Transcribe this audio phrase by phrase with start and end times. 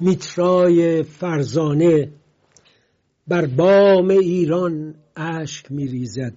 [0.00, 2.12] میترای فرزانه
[3.28, 6.34] بر بام ایران اشک میریزد.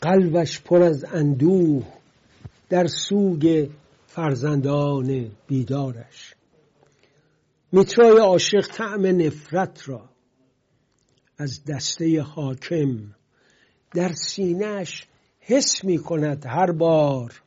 [0.00, 1.86] قلبش پر از اندوه
[2.68, 3.68] در سوگ
[4.06, 6.34] فرزندان بیدارش.
[7.72, 10.08] میترای عاشق طعم نفرت را
[11.38, 13.14] از دسته حاکم
[13.94, 15.06] در سینهش
[15.40, 17.42] حس می کند هر بار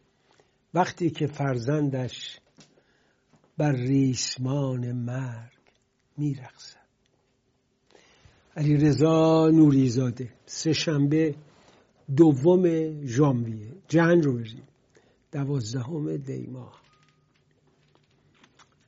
[0.73, 2.39] وقتی که فرزندش
[3.57, 5.51] بر ریسمان مرگ
[6.17, 6.85] میرقصد
[8.57, 11.35] علی رضا نوریزاده سه شنبه
[12.15, 12.65] دوم
[13.05, 14.63] ژانویه جهن رو بریم.
[15.31, 16.81] دوازدهم دیماه.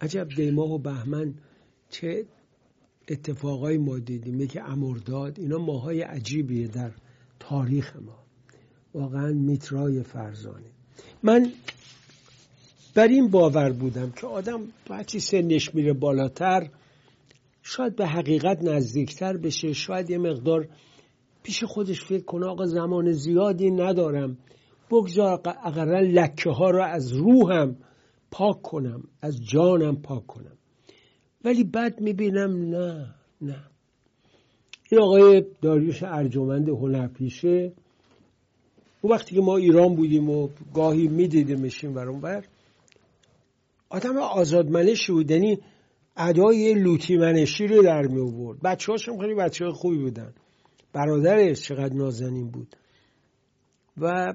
[0.01, 1.33] عجب دیماه و بهمن
[1.89, 2.25] چه
[3.07, 4.41] اتفاقای ما دیدیم.
[4.41, 6.91] یکی امرداد اینا ماهای عجیبیه در
[7.39, 8.19] تاریخ ما.
[8.94, 10.72] واقعا میترای فرزانه.
[11.23, 11.51] من
[12.97, 16.69] بر این باور بودم که آدم وقتی سنش میره بالاتر
[17.63, 20.68] شاید به حقیقت نزدیکتر بشه شاید یه مقدار
[21.44, 24.38] پیش خودش فکر کنه آقا زمان زیادی ندارم
[24.91, 27.75] بگذار اقلا لکه ها را از روحم
[28.31, 30.57] پاک کنم از جانم پاک کنم.
[31.46, 33.63] ولی بعد می‌بینم نه نه.
[34.91, 37.72] این آقای داریوش ارجمند هنرپیشه
[39.02, 42.44] او وقتی که ما ایران بودیم و گاهی میدیدیمشیم برون بر
[43.90, 45.31] آدم آزادمنشی بود.
[45.31, 45.59] یعنی
[46.18, 48.59] ادای لوتی منشی رو در می آورد.
[48.62, 50.34] بچه هاشم خیلی بچه های خوبی بودن.
[50.94, 52.75] برادرش چقدر نازنین بود.
[53.98, 54.34] و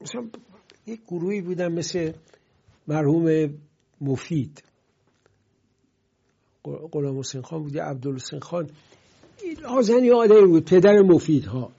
[0.00, 0.28] مثلا
[0.86, 2.12] یک گروهی بودن مثل
[2.88, 3.54] مرحوم
[4.00, 4.62] مفید.
[6.92, 8.70] غلام حسین خان بود یا عبدالحسین خان.
[9.62, 11.72] نازنی آدمی بود پدر مفید ها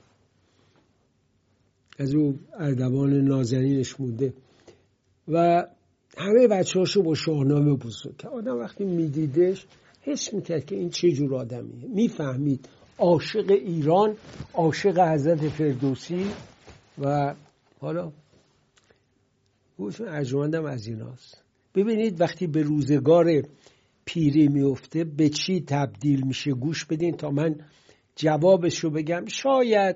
[2.00, 4.34] از او اردوان نازنینش مونده.
[5.28, 5.68] و
[6.18, 9.66] همه بچه هاشو با شاهنامه بزرگ که آدم وقتی میدیدش
[10.02, 11.88] حس می‌کرد که این چه جور آدمیه.
[11.88, 14.16] می‌فهمید عاشق ایران
[14.54, 16.26] عاشق حضرت فردوسی
[17.02, 17.36] و
[17.80, 18.12] حالا
[19.78, 21.44] گوشون ارجمندم از ایناست.
[21.76, 23.26] ببینید وقتی به روزگار
[24.06, 27.56] پیری میفته به چی تبدیل میشه؟ گوش بدین تا من
[28.16, 29.26] جوابش رو بگم.
[29.26, 29.96] شاید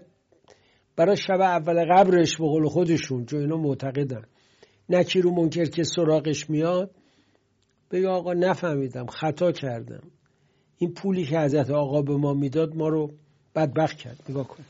[0.95, 4.23] برای شب اول قبرش به قول خودشون چون اینا معتقدن.
[4.91, 6.91] نکیر و منکر که سراغش میاد
[7.91, 10.11] بگه آقا نفهمیدم خطا کردم.
[10.77, 13.11] این پولی که حضرت آقا به ما می‌داد ما رو
[13.55, 14.19] بدبخت کرد.
[14.29, 14.65] نگاه کن.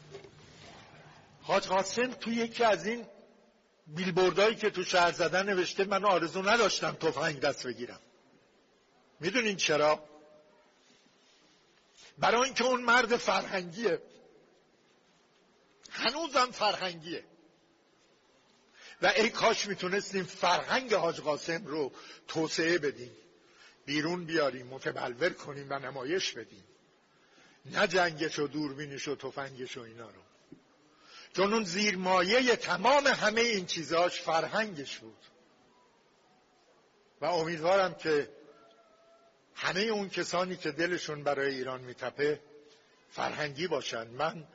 [1.42, 3.06] حاج قاسم تو یکی از این
[3.88, 8.00] بیلبوردایی که تو شهر زدن نوشته من آرزو نداشتم تفنگ دست بگیرم.
[9.20, 10.00] می‌دونین چرا؟
[12.18, 14.00] برای اینکه اون مرد فرهنگیه.
[15.90, 17.24] هنوزم فرهنگیه.
[19.02, 21.92] و ای کاش می‌تونستیم فرهنگ حاج قاسم رو
[22.28, 23.12] توسعه بدیم.
[23.86, 26.64] بیرون بیاریم متبلور کنیم و نمایش بدیم.
[27.66, 30.22] نه جنگش و دوربینش و تفنگش و اینا رو.
[31.34, 35.18] چون اون زیر مایه تمام همه این چیزاش فرهنگش بود.
[37.22, 38.30] و امیدوارم که
[39.56, 42.40] همه اون کسانی که دلشون برای ایران میتپه
[43.10, 44.08] فرهنگی باشن.
[44.08, 44.48] من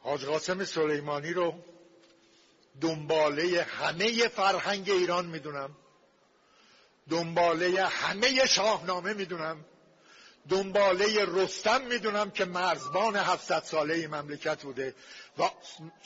[0.00, 1.64] حاج قاسم سلیمانی رو
[2.80, 5.70] دنباله همه فرهنگ ایران می‌دونم.
[7.10, 9.56] دنباله همه شاهنامه می‌دونم.
[10.48, 14.94] دنباله رستم می‌دونم که مرزبان 700 ساله مملکت بوده
[15.38, 15.42] و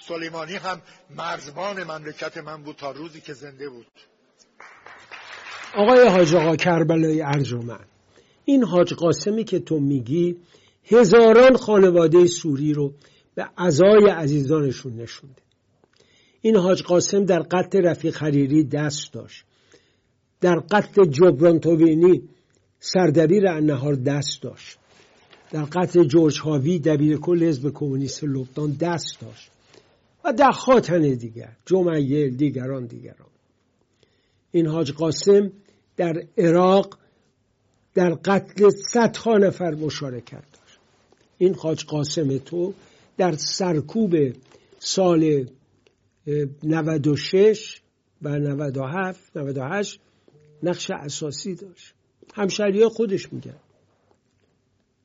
[0.08, 3.86] سلیمانی هم مرزبان مملکت من بود تا روزی که زنده بود.
[5.74, 7.88] آقای حاج آقا کربلای ارجمند
[8.44, 10.36] این حاج قاسمی که تو میگی
[10.84, 12.94] هزاران خانواده سوری رو
[13.34, 15.42] به ازای عزیزانشون نشونده
[16.44, 19.44] این حاج قاسم در قتل رفیق حریری دست داشت.
[20.40, 22.22] در قتل جبران توینی
[22.80, 24.78] سردبیر انهار دست داشت.
[25.50, 29.50] در قتل جورج هاوی دبیر کل حزب کمونیست لبنان دست داشت.
[30.24, 33.30] و در خاطن دیگر جمعیل دیگران دیگران.
[34.52, 35.52] این حاج قاسم
[35.96, 36.98] در عراق
[37.94, 40.78] در قتل صدها نفر مشارکت داشت.
[41.38, 42.74] این حاج قاسم تو
[43.16, 44.14] در سرکوب
[44.78, 45.46] سال
[46.62, 47.80] 96
[48.22, 50.00] و 97 98
[50.62, 51.94] نقش اساسی داشت.
[52.34, 53.56] همشهری خودش میگن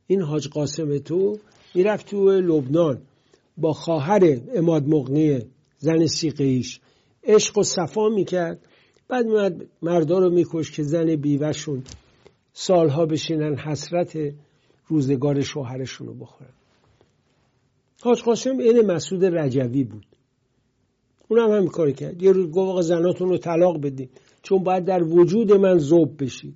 [0.08, 1.40] این حاج قاسم تو
[1.76, 3.02] می‌رفت تو لبنان
[3.58, 5.40] با خواهر اماد مغنی
[5.78, 6.80] زن سیقیش
[7.24, 8.60] عشق و صفا می‌کرد.
[9.08, 11.84] بعد میاد مردا رو میکش که زن بیوهشون
[12.54, 14.34] سالها بشینن حسرت
[14.88, 16.54] روزگار شوهرشون رو بخورن.
[18.02, 20.06] حاج قاسم این مسعود رجوی بود.
[21.32, 22.24] اونم هم کاری کرد.
[22.24, 24.10] یه روز گفت آقا زناتون رو طلاق بدین.
[24.42, 26.56] چون باید در وجود من زوب بشید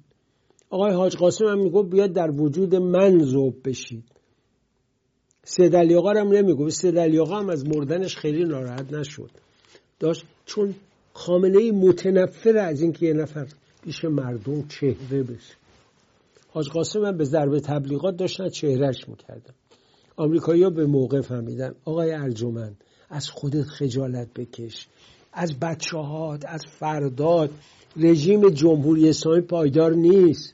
[0.70, 4.04] آقای حاج قاسم هم می‌گفت بیاد در وجود من زوب بشید
[5.44, 6.74] سید علی آقا هم نمی‌گفت.
[6.74, 9.30] سید علی آقا هم از مردنش خیلی ناراحت نشد.
[10.00, 10.76] داشت چون
[11.14, 13.48] خامنه ای متنفر از اینکه یه نفر
[13.84, 15.56] پیش مردم چهره بشه.
[16.50, 19.54] حاج قاسم هم به ضرب تبلیغات داشتن چهرهش می‌کردن.
[20.16, 21.76] آمریکایی ها به موقع فهمیدن.
[21.86, 22.84] آقای ارجمند
[23.14, 24.88] از خودت خجالت بکش.
[25.34, 27.50] از بچه هات از فرداد
[27.96, 30.54] رژیم جمهوری اسلامی پایدار نیست.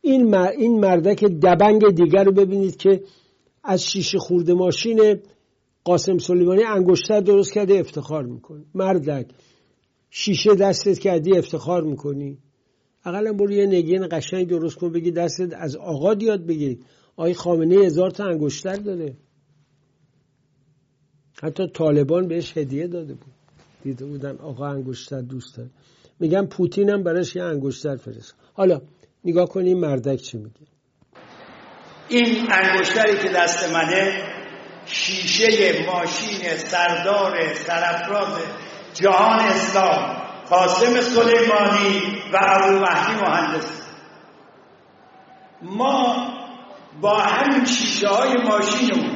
[0.00, 3.02] این, این مردک دبنگ دیگر رو ببینید که
[3.64, 5.18] از شیشه خورده ماشین
[5.84, 9.26] قاسم سلیمانی انگشتر درست کرده افتخار می‌کنه مردک
[10.10, 12.38] شیشه دستت کردی افتخار می‌کنی.
[13.04, 16.78] اقلا برو یه نگین قشنگ درست کن بگی دستت از آقا یاد بگیری
[17.16, 19.16] آقای خامنه هزار تا انگشتر داره.
[21.42, 23.32] حتی طالبان بهش هدیه داده بود.
[23.82, 25.70] دیده بودن آقا انگشتر دوست داره
[26.20, 28.80] میگن پوتین هم براش یه انگشتر فرست حالا
[29.24, 30.66] نگاه کنیم مردک چی میگه.
[32.08, 34.22] این انگشتری که دست منه
[34.86, 35.46] شیشه
[35.86, 38.38] ماشین سردار سرفراز
[38.94, 40.16] جهان اسلام
[40.50, 43.82] قاسم سلیمانی و ابو مهدی مهندس.
[45.62, 46.28] ما
[47.00, 49.15] با همین شیشه های ماشینمون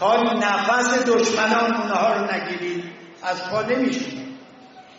[0.00, 2.84] تا نفس دشمنان اونها رو نگیرید
[3.22, 4.26] از پا نمیشونیم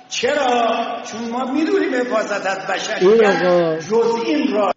[0.10, 4.72] چرا؟ چون ما می‌دونیم حفاظت از بشریت جز این را.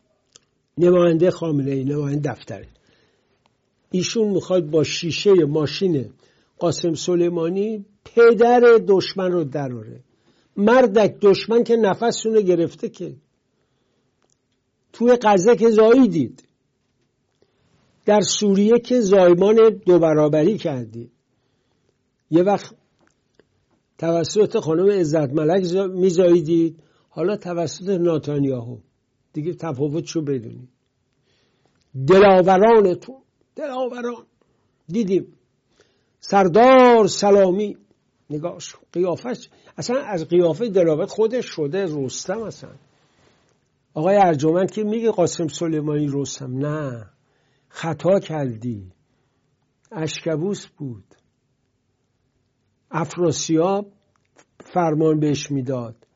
[0.78, 2.68] نماینده خامنه ای نماینده دفتره.
[3.90, 6.10] ایشون می‌خواد با شیشه ماشین
[6.58, 10.00] قاسم سلیمانی پدر دشمن رو دراره
[10.56, 13.14] مردک دشمن که نفسشون گرفته که.
[14.92, 16.42] توی قزه که زاییدید
[18.04, 19.56] در سوریه که زایمان
[19.86, 21.12] دو برابری کردید
[22.30, 22.74] یه وقت
[23.98, 28.78] توسط خانم عزت ملک میزاییدید حالا توسط ناتانیاهو.
[29.32, 30.68] دیگه تفاوت شو بدونید
[32.06, 33.16] دلاورانتون.
[33.56, 34.26] دلاوران.
[34.88, 35.26] دیدیم.
[36.20, 37.76] سردار سلامی.
[38.30, 42.70] نگاهش قیافش اصلا از قیافه دلاور خودش شده رستم اصلا.
[43.94, 46.58] آقای ارجمند که میگه قاسم سلیمانی رستم.
[46.58, 47.13] نه.
[47.74, 48.92] خطا کردی.
[49.92, 51.04] اشکبوس بود.
[52.90, 53.92] افراسیاب
[54.74, 56.06] فرمان بهش می‌داد.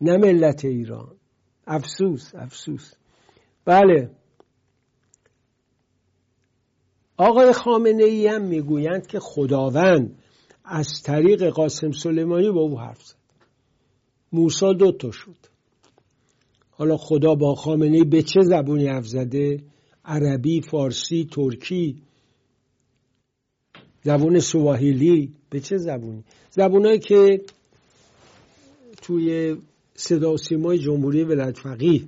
[0.00, 1.16] نه ملت ایران.
[1.66, 2.92] افسوس افسوس.
[3.64, 4.10] بله.
[7.16, 10.22] آقای خامنه ای هم می‌گویند که خداوند
[10.64, 13.16] از طریق قاسم سلیمانی با او حرف زد.
[14.32, 15.36] موسا دوتا شد.
[16.70, 19.71] حالا خدا با خامنه به چه زبونی حرف زده؟
[20.04, 22.02] عربی فارسی ترکی
[24.02, 25.32] زبون سواهیلی.
[25.50, 27.44] به چه زبونی؟ زبونایی که
[29.02, 29.56] توی
[29.94, 32.02] صدا سیمای جمهوری ولایت فقیه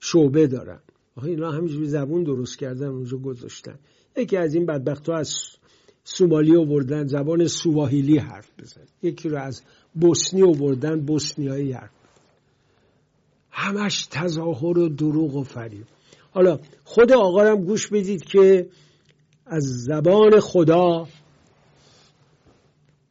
[0.00, 0.80] شعبه دارن.
[1.16, 3.78] آخه اینا همینجوری زبون درست کردن اونجا گذاشتن.
[4.16, 5.34] یکی از این بدبخت ها از
[6.04, 8.86] سومالی آوردن زبان سواهیلی حرف بزن.
[9.02, 9.62] یکی رو از
[9.94, 11.90] بوسنی آوردن بوسنیایی حرف
[13.50, 15.86] همش تظاهر و دروغ و فریب.
[16.30, 18.68] حالا خود آقا هم گوش بدید که
[19.46, 21.08] از زبان خدا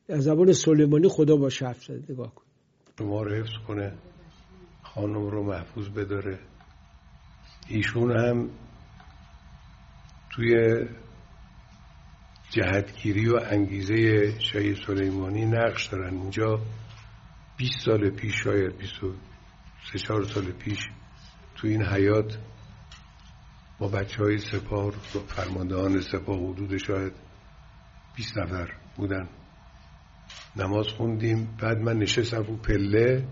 [0.10, 2.44] از زبان سلیمانی خدا با حرف زده نگاه کن.
[3.00, 3.94] شما رو حفظ کنه.
[4.84, 6.40] خانم رو محفوظ بداره.
[7.68, 8.50] ایشون هم
[10.32, 10.86] توی
[12.50, 16.14] جهتگیری و انگیزه شهید سلیمانی نقش دارن.
[16.14, 16.60] اینجا
[17.58, 20.80] 20 سال پیش شاید 23 4 سال پیش
[21.56, 22.38] تو این حیات
[23.80, 24.92] با بچه های سپاه
[25.28, 27.14] فرماندهان سپاه حدود شاید
[28.16, 29.30] 20 نفر بودن.
[30.56, 31.58] نماز خوندیم.
[31.62, 33.28] بعد من نشستم رو پله.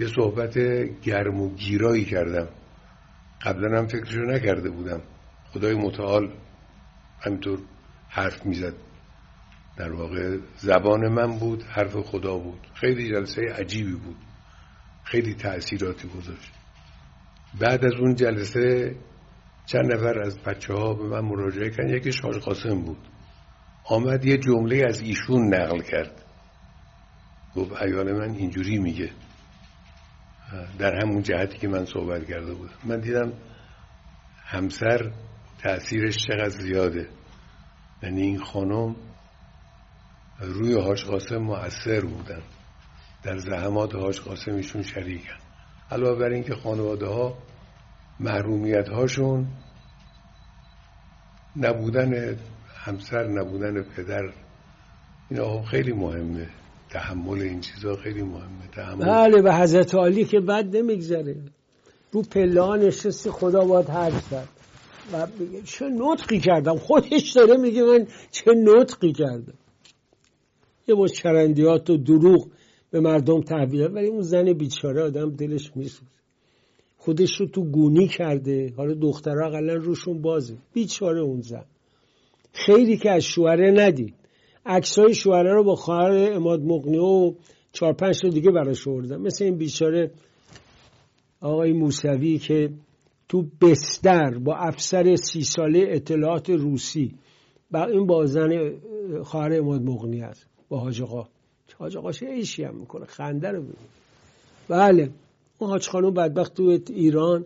[0.00, 0.58] یه صحبت
[1.02, 2.48] گرم و گیرایی کردم.
[3.42, 5.00] قبلا هم فکرشو نکرده بودم.
[5.52, 6.32] خدای متعال
[7.20, 7.58] همینطور
[8.08, 8.74] حرف می‌زد.
[9.76, 12.66] در واقع زبان من بود حرف خدا بود.
[12.74, 14.16] خیلی جلسه عجیبی بود.
[15.04, 16.52] خیلی تأثیراتی گذاشت.
[17.60, 18.96] بعد از اون جلسه
[19.66, 21.94] چند نفر از بچه ها به من مراجعه کردن.
[21.94, 23.08] یکیش حاج قاسم بود.
[23.84, 26.24] آمد یه جمله از ایشون نقل کرد.
[27.56, 29.10] گفت ایال من اینجوری میگه.
[30.78, 32.74] در همون جهتی که من صحبت کرده بودم.
[32.84, 33.32] من دیدم
[34.44, 35.12] همسر
[35.58, 37.08] تأثیرش چقدر زیاده.
[38.02, 38.96] یعنی این خانم
[40.40, 42.42] روی حاج قاسم مؤثر بودن.
[43.22, 45.36] در زحمات حاج قاسم ایشون شریکن.
[45.90, 47.38] علاوه بر اینکه خانواده ها
[48.22, 49.46] محرومیت هاشون
[51.56, 52.36] نبودن
[52.84, 54.32] همسر نبودن پدر.
[55.30, 56.48] اینا خیلی مهمه.
[56.90, 58.68] تحمل این چیزها خیلی مهمه.
[58.72, 61.36] تحمل بله به حضرت عالی که بد نمیگذره.
[62.12, 64.48] رو پله نشستی خدا باید حرف زد.
[65.12, 65.26] و
[65.64, 69.54] چه نطقی کردم؟ خودش داره میگه من چه نطقی کردم؟
[70.88, 72.48] یه مش چرندیات و دروغ
[72.90, 76.12] به مردم تحویل ولی اون زن بیچاره آدم دلش میسوزه.
[77.04, 78.72] خودش رو تو گونی کرده.
[78.76, 80.56] حالا دخترها اقلا روشون بازه.
[80.72, 81.64] بیچاره اون زن.
[82.52, 84.14] خیلی که از شوهره ندید.
[84.66, 87.32] عکسای شوهره رو با خواهر اماد مقنی و
[87.72, 90.10] چهار پنج تا دیگه براش آوردن مثل این بیچاره
[91.40, 92.70] آقای موسوی که
[93.28, 97.14] تو بستر با افسر سی ساله اطلاعات روسی.
[97.70, 98.50] با این با زن
[99.22, 100.46] خواهر اماد مقنی هست.
[100.68, 101.28] با حاج آقا.
[101.78, 102.10] حاج آقا
[102.58, 103.64] هم می‌کنه؟ خنده رو
[104.68, 105.10] بله.
[105.62, 107.44] اون حاج خانم بدبخت تو ایران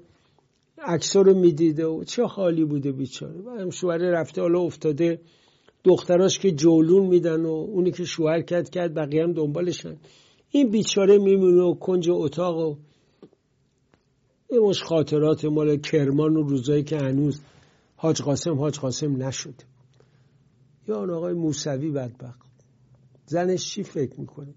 [0.79, 3.35] عکس رو می‌دیده و چه حالی بوده بیچاره.
[3.61, 5.21] هم شوهر رفته حالا افتاده
[5.85, 9.97] دختراش که جولون میدن و اونی که شوهر کرد کرد بقیه هم دنبالشن.
[10.51, 12.77] این بیچاره میمونه و کنج اتاق و
[14.51, 17.41] یه مش خاطرات مال کرمان و روزایی که هنوز
[17.97, 19.65] حاج قاسم حاج قاسم نشده.
[20.89, 22.47] یا آن آقای موسوی بدبخت.
[23.27, 24.55] زنش چی فکر می‌کنه؟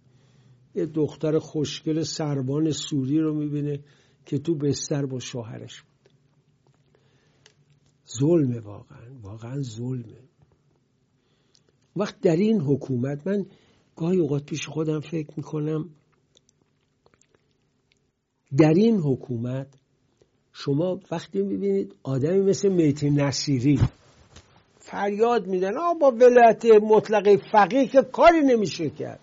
[0.76, 3.80] یه دختر خوشگل سربان سوری رو می‌بینه
[4.26, 6.10] که تو بستر با شوهرش بود.
[8.20, 10.24] ظلمه واقعا واقعا ظلمه.
[11.96, 13.46] وقت در این حکومت من
[13.96, 15.90] گاهی اوقات پیش خودم فکر می‌کنم
[18.58, 19.68] در این حکومت
[20.54, 23.80] شما وقتی می‌بینید آدمی مثل میتی نصیری
[24.80, 29.20] فریاد میدن آ با ولایت مطلقه فقیه که کاری نمیشه کرد.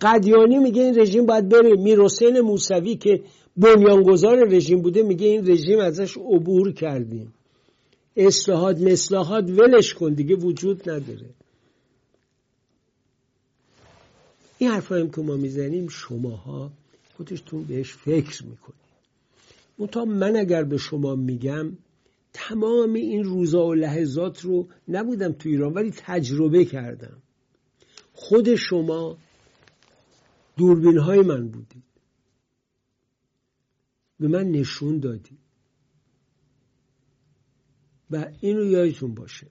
[0.00, 1.76] قدیانی میگه این رژیم باید بره.
[1.76, 3.22] میرحسین موسوی که
[3.56, 7.34] بنیانگذار رژیم بوده میگه این رژیم ازش عبور کردیم.
[8.16, 11.26] اصلاحات مصلاحات ولش کن دیگه وجود نداره.
[14.58, 16.70] این حرفایی که ما می‌زنیم شماها
[17.16, 18.80] خودشتون بهش فکر می‌کنید.
[19.78, 21.72] منتها من اگر به شما میگم
[22.32, 27.16] تمام این روزا و لحظات رو نبودم تو ایران ولی تجربه کردم.
[28.14, 29.16] خود شما
[30.60, 31.84] دوربین های من بودید.
[34.20, 35.38] به من نشون دادید.
[38.10, 39.46] و اینو یادتون باشه.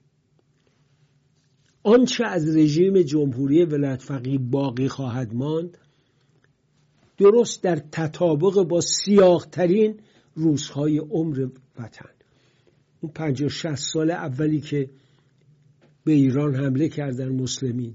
[1.82, 5.78] آنچه از رژیم جمهوری ولایت فقیه باقی خواهد ماند
[7.18, 10.00] درست در تطابق با سیاهترین
[10.34, 11.48] روزهای عمر
[11.78, 12.10] وطن.
[13.00, 14.90] اون پنج و شست سال اولی که
[16.04, 17.94] به ایران حمله کردن مسلمین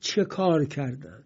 [0.00, 1.25] چه کار کردن؟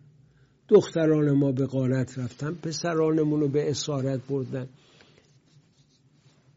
[0.71, 4.69] دختران ما به قارت رفتن پسرانمون رو به اسارت بردن.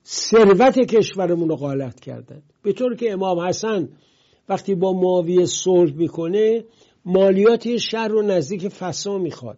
[0.06, 2.42] ثروت کشورمون رو غالت کردن.
[2.64, 3.90] به طور که امام حسن
[4.50, 6.64] وقتی با معاویه صلح می‌کنه
[7.06, 9.58] مالیات شهر رو نزدیک فسا می‌خواد.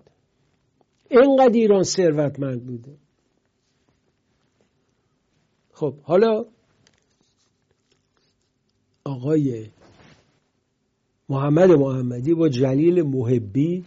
[1.10, 2.98] اینقدر ایران ثروتمند بوده.
[5.72, 6.46] خب حالا
[9.04, 9.68] آقای
[11.30, 13.84] محمد محمدی با جلیل محبی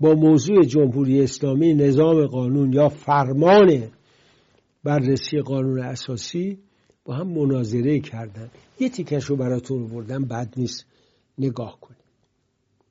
[0.00, 3.90] با موضوع جمهوری اسلامی نظام قانون یا فرمان
[4.84, 6.58] بررسی قانون اساسی
[7.04, 8.50] با هم مناظره کردن.
[8.80, 10.86] یه تیکش رو براتون بردم بد نیست
[11.38, 12.00] نگاه کنید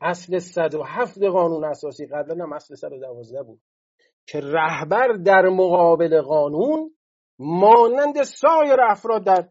[0.01, 3.59] اصل 107 قانون اساسی قبلا هم اصل 112 بود
[4.25, 6.91] که رهبر در مقابل قانون
[7.39, 9.49] مانند سایر افراد در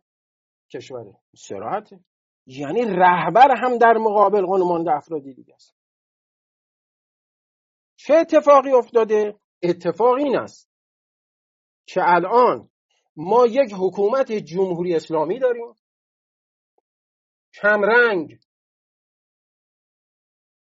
[0.73, 2.01] کشوره سراحته.
[2.47, 5.78] یعنی رهبر هم در مقابل قانون مانند افرادی دیگه است.
[7.99, 10.71] چه اتفاقی افتاده؟ اتفاق این است
[11.87, 12.71] که الان
[13.17, 15.75] ما یک حکومت جمهوری اسلامی داریم.
[17.55, 18.39] کمرنگ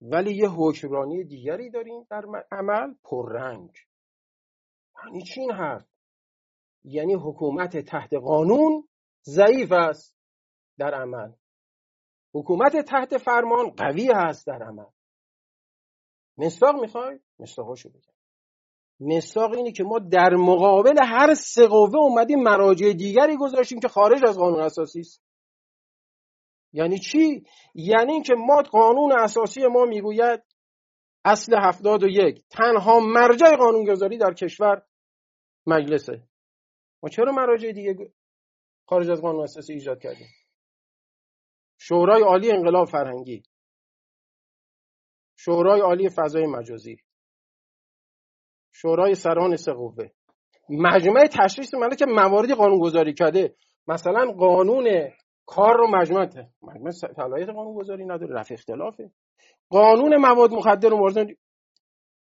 [0.01, 3.71] ولی یه حکمرانی دیگری داریم در عمل پررنگ
[5.05, 5.87] یعنی چی این حرف؟
[6.83, 8.87] یعنی حکومت تحت قانون
[9.23, 10.17] ضعیف است
[10.77, 11.31] در عمل.
[12.33, 14.98] حکومت تحت فرمان قوی هست در عمل.
[16.39, 18.13] مستاق می‌خوای؟ مستاقاشو بگم.
[18.99, 24.25] مستاق اینه که ما در مقابل هر سه قوه اومدیم مراجع دیگری گذاشتیم که خارج
[24.25, 25.23] از قانون اساسی است.
[26.73, 27.43] یعنی چی؟
[27.75, 30.43] یعنی اینکه ما قانون اساسی ما می‌گوید
[31.25, 34.81] اصل هفتاد و یک تنها مرجع قانونگذاری در کشور
[35.65, 36.23] مجلسه.
[37.03, 38.13] ما چرا مراجع دیگه
[38.85, 40.27] خارج از قانون اساسی ایجاد کردیم؟
[41.77, 43.43] شورای عالی انقلاب فرهنگی.
[45.43, 46.97] شورای عالی فضای مجازی.
[48.71, 50.09] شورای سران سه قوه.
[50.69, 53.55] مجمع تشخیص منه که مواردی قانون گذاری کرده.
[53.87, 55.09] مثلا قانون
[55.45, 56.29] کار رو مجمع
[56.61, 59.11] مجمع صلاحیت قانون گذاری نداره رفع اختلافه.
[59.69, 61.27] قانون مواد مخدر و مورد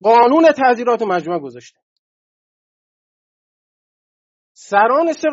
[0.03, 1.79] قانون تعذیرات مجمع گذاشته.
[4.53, 5.29] سران سه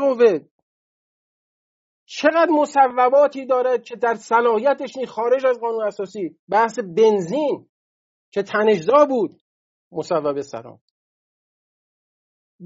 [2.07, 6.39] چقدر مصوباتی دارد که در صلاحیتش خارج از قانون اساسی.
[6.49, 7.69] بحث بنزین
[8.31, 9.43] که تنشزا بود
[9.93, 10.81] مصوبه سران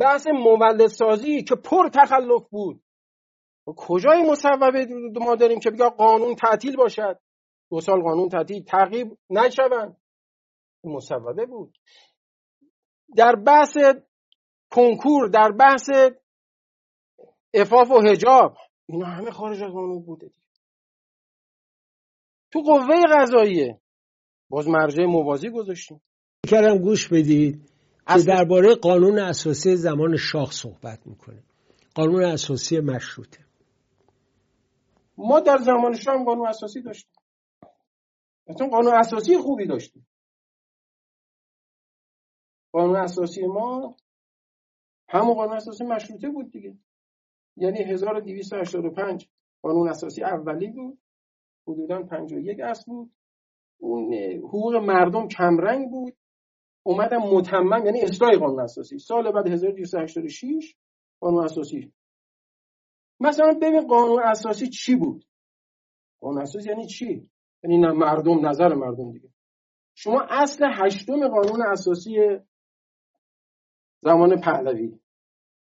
[0.00, 2.82] بحث مولدسازی که پر تخلف بود.
[3.76, 4.86] کجای مصوبه
[5.20, 7.20] ما داریم که بگه قانون تعطیل باشد؟
[7.70, 9.96] دو سال قانون تعطیل تعقیب نشوند.
[10.84, 11.78] مصوبه بود.
[13.16, 13.76] در بحث
[14.70, 15.90] کنکور در بحث
[17.54, 18.56] افاف و هجاب
[18.88, 20.30] اینا همه خارج از قانون بوده
[22.52, 23.80] تو قوه قضاییه.
[24.48, 26.00] باز مرجع موازی گذاشتیم.
[26.48, 27.70] کردم گوش بدید
[28.08, 31.42] که درباره قانون اساسی زمان شاه صحبت می‌کنه.
[31.94, 33.44] قانون اساسی مشروطه.
[35.16, 37.12] ما در زمان شاه قانون اساسی داشتیم.
[38.46, 40.06] مثلا قانون اساسی خوبی داشتیم.
[42.72, 43.96] قانون اساسی ما
[45.08, 46.78] همون قانون اساسی مشروطه بود دیگه.
[47.60, 49.28] یعنی 1285
[49.62, 50.98] قانون اساسی اولی بود.
[51.68, 53.12] حدودا 51 اصل بود.
[53.78, 56.16] اون حقوق مردم کمرنگ بود.
[56.82, 58.98] اومدن متمم یعنی اصلاح قانون اساسی.
[58.98, 60.76] سال بعد 1286
[61.20, 61.92] قانون اساسی.
[63.20, 65.24] مثلا ببین قانون اساسی چی بود؟
[66.20, 67.30] قانون اساسی یعنی چی؟
[67.62, 69.28] یعنی مردم نظر مردم دیگه.
[69.94, 72.38] شما اصل هشتم قانون اساسی
[74.02, 74.98] زمان پهلوی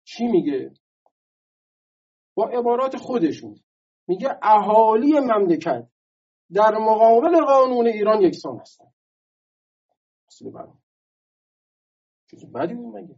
[0.03, 0.73] چی میگه؟
[2.35, 3.59] با عبارات خودشون.
[4.07, 5.87] میگه اهالی مملکت
[6.53, 8.91] در مقابل قانون ایران یکسان هستن.
[10.27, 10.81] اصل برام
[12.31, 13.15] چیز بدی مگه؟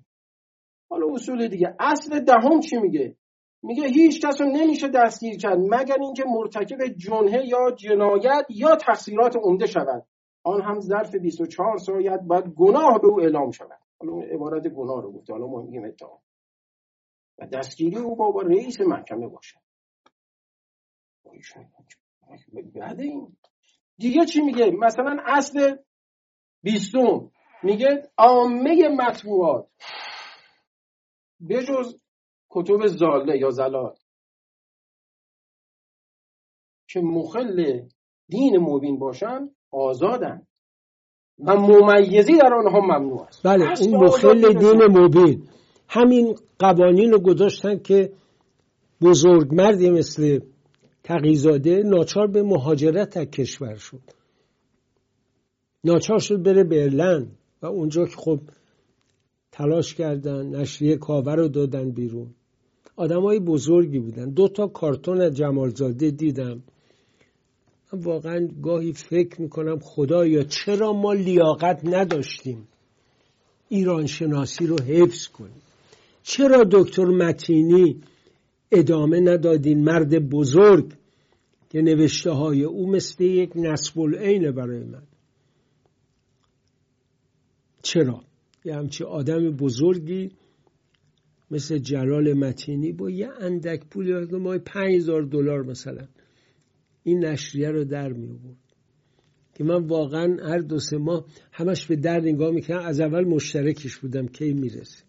[0.90, 1.76] حالا اصول دیگه.
[1.80, 3.18] اصل دهم چی میگه؟
[3.64, 9.36] میگه هیچ کس رو نمیشه دستگیر کرد مگر اینکه مرتکب جنحه یا جنایت یا تقصیرات
[9.36, 10.06] عمده شود.
[10.44, 13.80] آن هم ظرف 24 ساعت بعد گناه به او اعلام شود.
[14.00, 15.34] حالا عبارت گناه رو گفته.
[15.34, 16.20] حالا ما میگیم اتهام
[17.44, 19.60] و دستگیری او با, با رئیس محکمه باشه
[22.76, 23.38] بعد این
[23.98, 25.76] دیگه چی میگه؟ مثلا اصل
[26.64, 27.32] بیستم.
[27.64, 29.68] میگه عامه مطبوعات
[31.50, 31.96] بجز
[32.50, 33.96] کتب زاله یا زلال
[36.88, 37.88] که مخل
[38.30, 40.48] دین مبین باشن آزادن
[41.40, 43.48] و ممیزی در آنها ممنوع است.
[43.48, 45.50] بله این مخل دین مبین.
[45.94, 48.12] همین قوانین رو گذاشتن که
[49.02, 50.40] بزرگمردی مثل
[51.04, 54.02] تقیزاده ناچار به مهاجرت از کشور شد.
[55.84, 57.28] ناچار شد بره برلن
[57.62, 58.40] و اونجا که خب
[59.52, 62.28] تلاش کردن نشریه کاور رو دادن بیرون.
[62.98, 64.30] های بزرگی بودن.
[64.30, 66.64] دو تا کارتون از جمالزاده دیدم.
[67.94, 72.68] من واقعا گاهی فکر می‌کنم خدایا چرا ما لیاقت نداشتیم؟
[73.70, 75.62] ایران شناسی رو حفظ کنیم.
[76.24, 78.02] چرا دکتر متینی
[78.72, 80.94] ادامه ندادین؟ مرد بزرگ.
[81.70, 85.04] که نوشته های او مثل یک نسب العینه برای من.
[87.82, 88.24] چرا؟
[88.66, 90.32] یه همچی آدم بزرگی
[91.52, 96.08] مثل جلال متینی با یه اندک پولی که ما پنج هزار دلار مثلا.
[97.04, 98.58] این نشریه رو در می آورد.
[99.56, 103.98] که من واقعا هر دو سه ماه همش به درد نگاه می‌کنم از اول مشترکش
[103.98, 104.28] بودم.
[104.28, 105.04] کی می‌رسه؟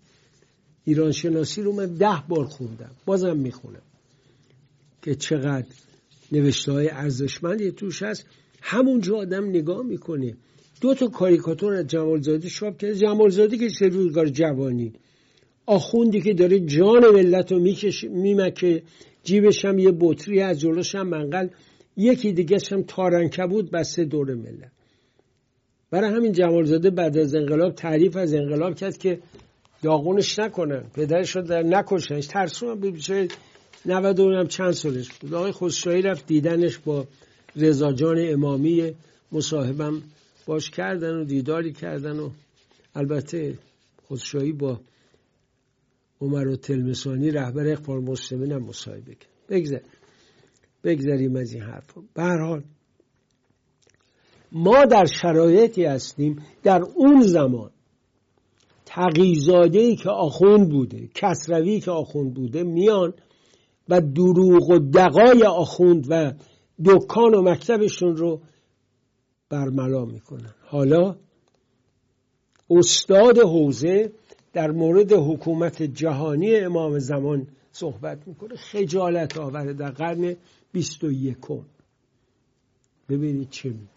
[0.84, 2.90] ایران شناسی رو من ده بار خوندم.
[3.06, 3.82] بازم می‌خونم.
[5.02, 5.66] که چقدر
[6.32, 8.26] نوشته های ارزشمندی توش هست.
[8.62, 10.34] همونجا آدم نگاه می‌کنه.
[10.80, 12.94] دو تا کاریکاتور از جمالزادی شاب کرده.
[12.94, 14.92] جمالزادی که چه روزگار جوانی.
[15.66, 17.60] آخوندی که داره جان ملت رو
[18.10, 18.82] میمکه.
[19.24, 21.48] جیبش هم یه بطری از جلوش هم منقل.
[21.96, 24.72] یکی دیگه هم تارنکه بود بسته دور ملت.
[25.90, 29.18] برای همین جمالزاده بعد از انقلاب تعریف از انقلاب کرد که
[29.84, 32.26] داغونش نکنن پدرش رو در نکشنش.
[32.26, 33.28] ترسون هم بیچاره
[33.86, 35.34] 90 هم چند سالش بود.
[35.34, 37.06] آقای خسروی رفت دیدنش با
[37.56, 38.92] رضا جان امامی
[39.32, 40.02] مصاحبم
[40.46, 42.30] باش کردن و دیداری کردن و
[42.94, 43.58] البته
[44.10, 44.80] خسروی با
[46.20, 49.30] عمر و تلمسانی رهبر اقبال مسلمین هم مصاحبه کرد.
[49.48, 49.80] بگذار
[50.84, 52.62] بگذاریم از این حرف به هر حال
[54.52, 57.70] ما در شرایطی هستیم در اون زمان
[58.94, 63.14] تقیزاده ای که آخوند بوده کسروی که آخوند بوده میان
[63.88, 66.32] و دروغ و دقای آخوند و
[66.84, 68.40] دکان و مکتبشون رو
[69.48, 70.54] برملا می‌کنن.
[70.66, 71.16] حالا
[72.70, 74.12] استاد حوزه
[74.52, 78.56] در مورد حکومت جهانی امام زمان صحبت می‌کنه.
[78.56, 80.36] خجالت آوره در قرن
[80.72, 81.64] بیست و یکم.
[83.08, 83.93] ببینید چه میگه.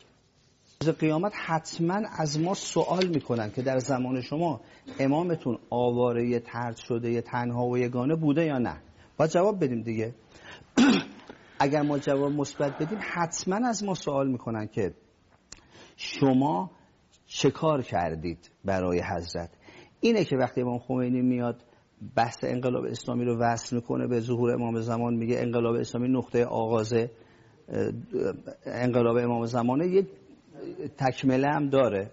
[0.82, 4.62] روز قیامت حتما از ما سوال می‌کنن که در زمان شما
[5.00, 8.82] امامتون آواره ترد شده تنها و یگانه بوده یا نه؟
[9.18, 10.16] باید جواب بدیم دیگه.
[11.60, 14.94] اگر ما جواب مثبت بدیم حتما از ما سوال می‌کنن که
[15.96, 16.72] شما
[17.26, 19.50] چه کار کردید برای حضرت؟
[20.00, 21.64] اینه که وقتی امام خمینی میاد
[22.16, 26.94] بحث انقلاب اسلامی رو وصل می‌کنه به ظهور امام زمان میگه انقلاب اسلامی نقطه آغاز
[28.66, 29.88] انقلاب امام زمانه.
[29.88, 30.08] یه
[30.98, 32.10] تکمله هم داره.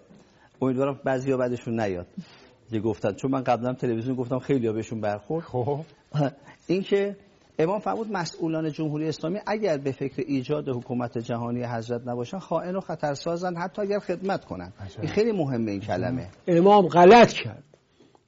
[0.61, 2.07] امیدوارم بعضیا بعدشون نیاد.
[2.71, 3.13] یه گفتن.
[3.13, 5.45] چون من قبلا تلویزیون گفتم خیلی ها بهشون برخورد.
[5.45, 5.79] خب.
[6.67, 7.15] اینکه
[7.59, 12.79] امام فرمود مسئولان جمهوری اسلامی اگر به فکر ایجاد حکومت جهانی حضرت نباشن خائن و
[12.79, 14.73] خطرسازن حتی اگر خدمت کنن.
[15.01, 16.27] این خیلی مهمه این کلمه.
[16.47, 17.63] امام غلط کرد.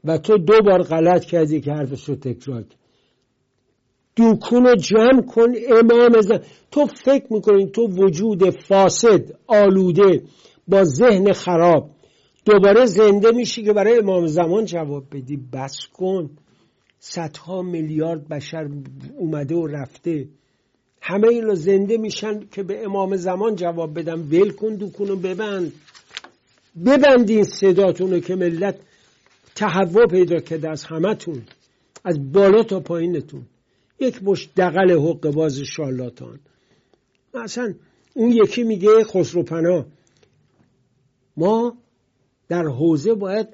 [0.03, 2.63] و تو دو بار غلط کردی که حرفش رو تکرار
[4.17, 6.39] دوکون جمع کن امام زن
[6.71, 10.21] تو فکر می‌کنی تو وجود فاسد آلوده
[10.67, 11.89] با ذهن خراب.
[12.45, 16.30] دوباره زنده میشی که برای امام زمان جواب بدی بس کن.
[16.99, 18.69] صدها میلیارد بشر
[19.17, 20.27] اومده و رفته.
[21.01, 25.71] همه این رو زنده میشن که به امام زمان جواب بدم ول کن دوکونو ببند.
[26.86, 28.75] ببندین صداتونو که ملت
[29.56, 31.41] تهوع پیدا کرده از همتون
[32.06, 33.41] از بالا تا پایینتون.
[33.99, 36.39] یک مش دقل حق باز شالاتان
[37.33, 37.73] مثلا
[38.13, 39.86] اون یکی میگه خسرو
[41.38, 41.77] ما
[42.49, 43.47] در حوزه باید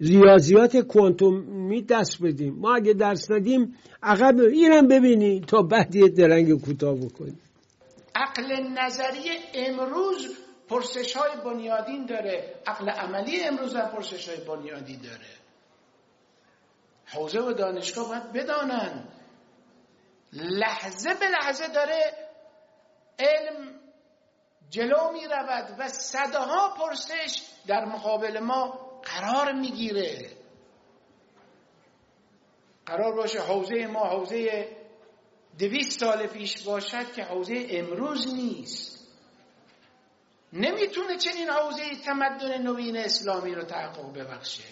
[0.00, 2.54] ریاضیات کوانتومی دست بدیم.
[2.54, 7.40] ما اگه درس ندیم عقب اینم ببینی تا بعد یه درنگ کوتاه بکنیم
[8.14, 10.36] عقل نظری امروز
[10.68, 12.54] پرسش های بنیادین داره.
[12.66, 15.30] عقل عملی امروز هم پرسش های بنیادی داره.
[17.06, 19.04] حوزه و دانشگاه باید بدانن.
[20.32, 22.12] لحظه به لحظه داره
[23.18, 23.80] علم
[24.70, 30.30] جلو می رود و صدها پرسش در مقابل ما قرار می‌گیره.
[32.86, 34.68] قرار باشه حوزه ما حوزه
[35.58, 39.08] دویست سال پیش باشد که حوزه امروز نیست.
[40.52, 44.64] نمی‌تونه چنین حوزه تمدن نوین اسلامی رو تحقق ببخشه.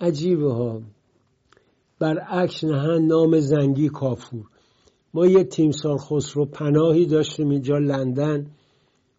[0.00, 0.80] عجیبه ها.
[1.98, 4.53] برعکس نهن نام زنگی کافور.
[5.14, 8.46] ما یه تیمسار خسرو پناهی داشتیم اینجا لندن.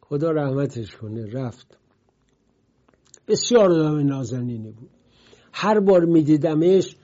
[0.01, 1.77] خدا رحمتش کنه رفت.
[3.27, 4.89] بسیار آدم نازنینی بود.
[5.53, 6.95] هر بار میدیدمش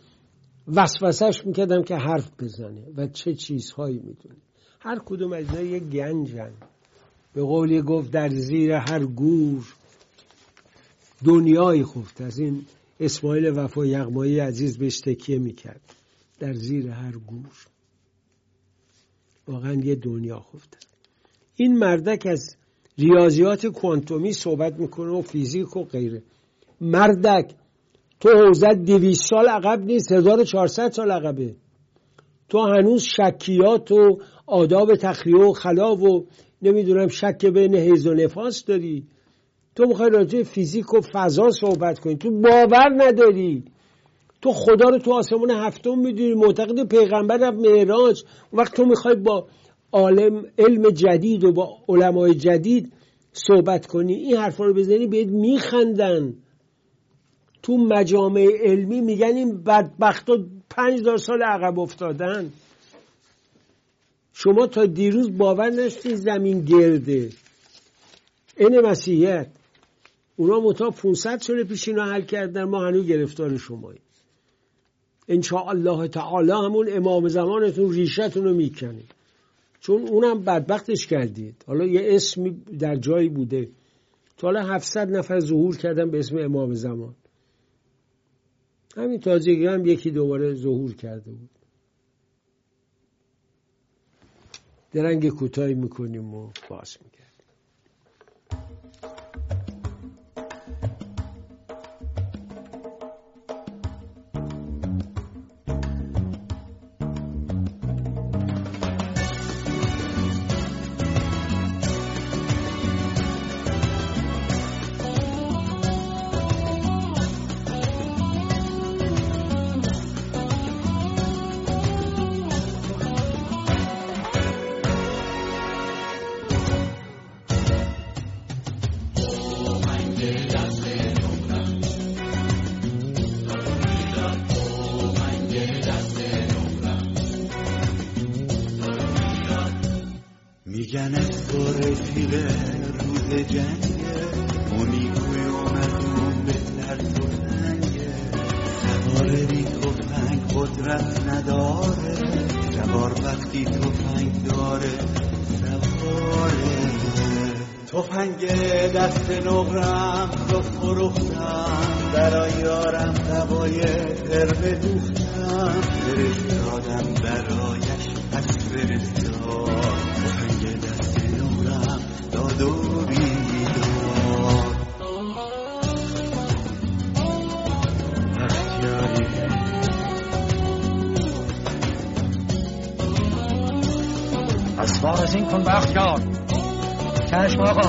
[0.68, 4.36] وسوسش می‌کردم که حرف بزنه و چه چیزهایی می‌دونه.
[4.80, 6.54] هر کدوم از یه گنجن.
[7.34, 9.74] به قولی گفت در زیر هر گور
[11.26, 12.22] دنیای خفت.
[12.22, 12.66] از این
[13.00, 15.96] اسماعیل وفا یغمایی عزیز بهش تکیه می‌کرد.
[16.40, 17.71] در زیر هر گور.
[19.48, 20.78] واقعا یه دنیا خفته.
[21.56, 22.56] این مردک از
[22.98, 26.24] ریاضیات کوانتومی صحبت می‌کنه و فیزیک و غیره.
[26.82, 27.52] مردک
[28.20, 31.56] تو حوزت دویست سال عقب نیست 1400 سال عقبه.
[32.50, 36.26] تو هنوز شکیات و آداب تخلیه و خلا و
[36.62, 39.08] نمی‌دونم شک بین حیز و نفاس داری.
[39.76, 42.16] تو می‌خوای راجع فیزیک و فضا صحبت کنی.
[42.16, 43.64] تو باور نداری.
[44.42, 48.24] تو خدا رو تو آسمون هفتم می‌دونی معتقد پیغمبر رفت معراج.
[48.54, 49.48] وقت تو می‌خوای با
[49.92, 52.94] عالم علم جدید و با علمای جدید
[53.34, 56.34] صحبت کنی این حرفا رو بزنی بهت میخندن.
[57.64, 60.38] تو مجامع علمی میگن این بدبخت ها
[60.70, 62.50] پنج دار سال عقب افتادن.
[64.34, 67.30] شما تا دیروز باور نشتی زمین گرده.
[68.58, 69.48] این مسیحیت.
[70.36, 74.02] اونا متا 500 سال پیش اینا حل کردن ما هنوز گرفتار شماییم.
[75.28, 79.04] ان الله تعالی همون امام زمانتون ریشتون رو می‌کنه
[79.80, 81.64] چون اونم بدبختش کردید.
[81.68, 83.70] حالا یه اسمی در جایی بوده.
[84.38, 87.16] تا حالا 700 نفر ظهور کردن به اسم امام زمان.
[88.98, 91.50] همین تازگی هم یکی دوباره ظهور کرده بود.
[94.92, 97.21] درنگ کوتاهی می‌کنیم و باز میگردیم.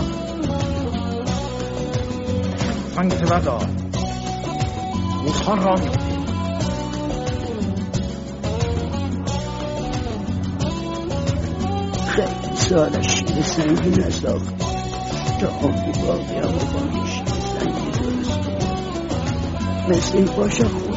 [0.02, 1.62] آقا
[2.94, 3.66] فنگ بردار
[5.22, 6.12] روزخان را میفتی
[12.06, 14.58] خیلی سال شیر سنگی نساخت
[15.40, 17.24] تا عمری باقی هم با این شیر
[17.60, 18.38] سنگی درست
[19.88, 20.91] مثل این باشه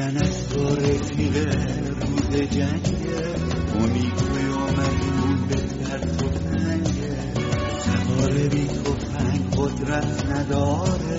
[0.00, 1.36] از تو رفیق
[2.00, 3.34] روز جنگه.
[3.74, 7.16] امیدوی آمد اون بهتر تفنگه
[7.80, 11.18] سوار بی تفنگ قدرت نداره.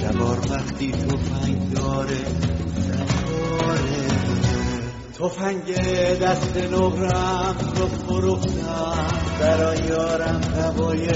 [0.00, 2.24] سوار وقتی تفنگ داره
[2.86, 4.06] سواره.
[5.18, 5.74] تفنگ
[6.22, 9.06] دست نقرم رو فروختم.
[9.40, 11.06] برای یارم هوای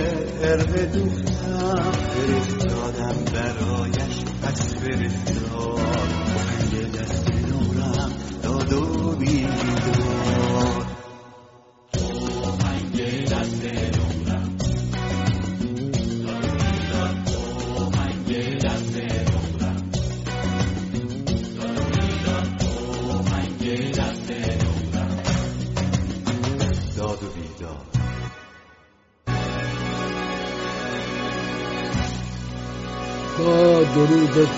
[0.42, 5.88] قرمه دوختم فرستادم برایش پس فرستاد.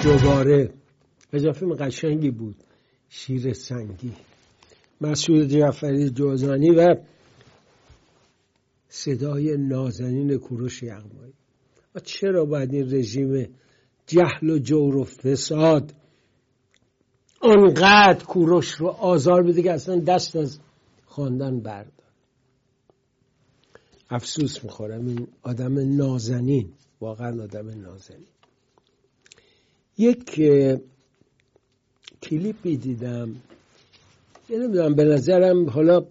[0.05, 0.71] دوباره.
[1.33, 2.57] اضافه قشنگی بود.
[3.09, 4.13] شیر سنگی.
[5.01, 6.97] مسعود جعفری جوزانی و
[8.89, 11.33] صدای نازنین کوروش یغمایی.
[11.95, 13.49] و چرا باید این رژیم
[14.07, 15.95] جهل و جور و فساد
[17.41, 20.59] آنقدر کوروش رو آزار بده که اصلا دست از
[21.07, 21.93] خواندن بردار؟
[24.11, 25.07] افسوس می‌خورم.
[25.07, 26.73] این آدم نازنین.
[27.01, 28.27] واقعا آدم نازنین.
[30.01, 30.41] یک
[32.23, 33.37] کلیپی دیدم.
[34.49, 36.07] یه نمی‌دونم به نظرم حالا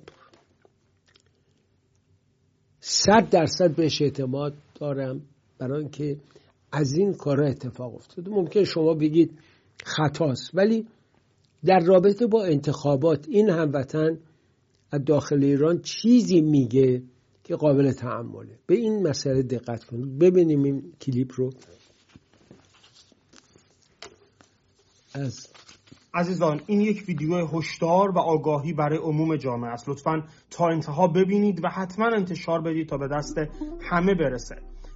[2.80, 5.22] صد درصد بهش اعتماد دارم
[5.58, 6.18] برای اینکه
[6.72, 9.32] از این کارا اتفاق افتاده ممکن شما بگید
[9.84, 10.88] خطاست ولی
[11.66, 14.18] در رابطه با انتخابات این هموطن
[14.92, 17.04] از داخل ایران چیزی میگه
[17.44, 20.20] که قابل تعمله به این مسئله دقت کنید.
[20.20, 21.50] ببینیم این کلیپ رو.
[25.14, 25.48] از
[26.14, 29.90] عزیزان این یک ویدیو هشدار و آگاهی برای عموم جامعه است.
[29.90, 33.38] لطفا تا انتها ببینید و حتما انتشار بدید تا به دست
[33.82, 34.56] همه برسه.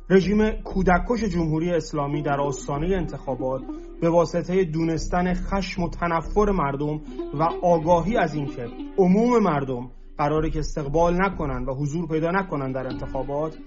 [0.10, 3.62] رژیم کودکش جمهوری اسلامی در آستانه انتخابات
[4.02, 7.02] به واسطه دونستن خشم و تنفر مردم
[7.34, 12.88] و آگاهی از اینکه عموم مردم قراره که استقبال نکنند و حضور پیدا نکنند در
[12.88, 13.58] انتخابات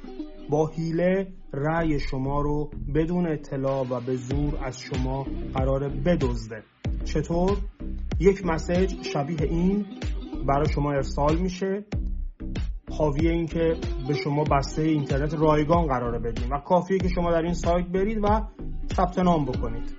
[0.50, 6.62] با حیله رأی شما رو بدون اطلاع و به زور از شما قرار بدزده.
[7.04, 7.56] چطور؟
[8.20, 9.86] یک مسیج شبیه این
[10.46, 11.84] برای شما ارسال میشه.
[12.98, 13.76] حاوی این که
[14.08, 18.18] به شما بسته اینترنت رایگان قراره بدیم و کافیه که شما در این سایت برید
[18.22, 18.42] و
[18.96, 19.94] ثبت نام بکنید.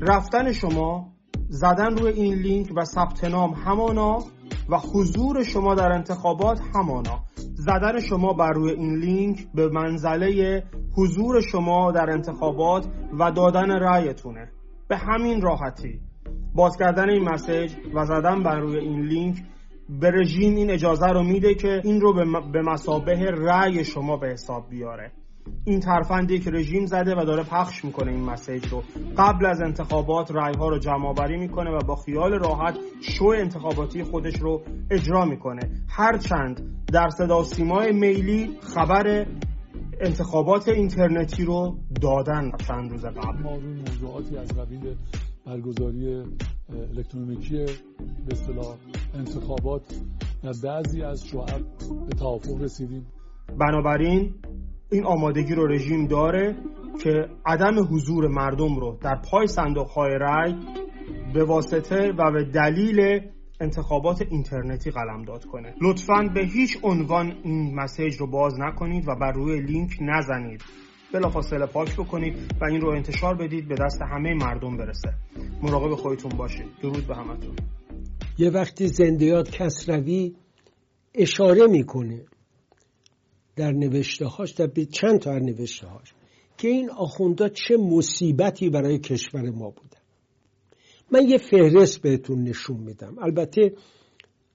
[0.00, 1.12] رفتن شما
[1.48, 4.18] زدن روی این لینک و ثبت نام همانا
[4.68, 7.24] و حضور شما در انتخابات همانا.
[7.66, 10.62] زدن شما بر روی این لینک به منزله
[10.96, 12.86] حضور شما در انتخابات
[13.18, 14.50] و دادن رأیتونه.
[14.88, 16.00] به همین راحتی.
[16.54, 19.36] باز کردن این مسیج و زدن بر روی این لینک
[20.00, 22.12] به رژیم این اجازه رو میده که این رو
[22.52, 25.12] به مسابه رأی شما به حساب بیاره.
[25.64, 28.82] این ترفندی که رژیم زده و داره پخش می‌کنه این مسیج رو.
[29.18, 34.02] قبل از انتخابات رای ها رو جمع آوری می‌کنه و با خیال راحت شو انتخاباتی
[34.02, 35.70] خودش رو اجرا می‌کنه.
[35.88, 39.26] هرچند در صدا سیمای میلی خبر
[40.00, 43.42] انتخابات اینترنتی رو دادن چند روز قبل.
[43.42, 44.96] ما موضوعاتی از قبیل
[45.46, 46.22] برگزاری
[46.96, 47.64] الکترونیکی
[48.26, 48.76] به اصطلاح
[49.14, 49.82] انتخابات
[50.42, 51.62] در بعضی از شعب
[52.08, 53.06] به توافق رسیدیم.
[53.58, 54.34] بنابراین
[54.92, 56.56] این آمادگی رو رژیم داره
[57.02, 60.54] که عدم حضور مردم رو در پای صندوق های رای
[61.34, 63.20] به واسطه و به دلیل
[63.60, 65.74] انتخابات اینترنتی قلمداد کنه.
[65.80, 70.62] لطفا به هیچ عنوان این مسیج رو باز نکنید و بر روی لینک نزنید.
[71.14, 75.14] بلافاصله پاک بکنید و این رو انتشار بدید به دست همه مردم برسه.
[75.62, 76.66] مراقب خودتون باشید.
[76.82, 77.56] درود به همتون.
[78.38, 80.34] یه وقتی زندیات کسروی
[81.14, 82.24] اشاره می‌کنه.
[83.56, 86.14] در نوشته هاش در چند تا نوشته هاش
[86.58, 90.02] که این آخوندا چه مصیبتی برای کشور ما بودن
[91.12, 93.18] من یه فهرست بهتون نشون میدم.
[93.18, 93.74] البته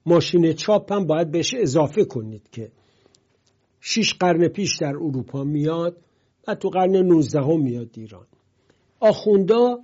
[0.06, 2.70] ماشین چاپ هم باید بهش اضافه کنید که
[3.80, 5.96] شیش قرن پیش در اروپا میاد
[6.48, 8.26] و تو قرن 19 هم میاد ایران.
[9.00, 9.78] آخوندا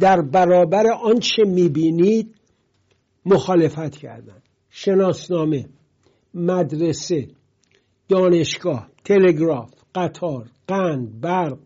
[0.00, 2.34] در برابر آنچه می‌بینید
[3.26, 5.68] مخالفت کردند شناسنامه
[6.34, 7.28] مدرسه
[8.08, 11.58] دانشگاه تلگراف قطار قند برق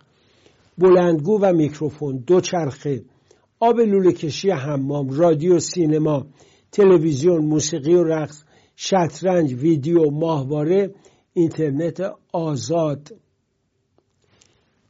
[0.79, 3.05] بلندگو و میکروفون دوچرخه
[3.61, 6.27] آب لوله کشی حمام رادیو سینما
[6.73, 8.45] تلویزیون موسیقی و رقص
[8.77, 10.95] شطرنج ویدیو ماهواره
[11.33, 13.09] اینترنت آزاد.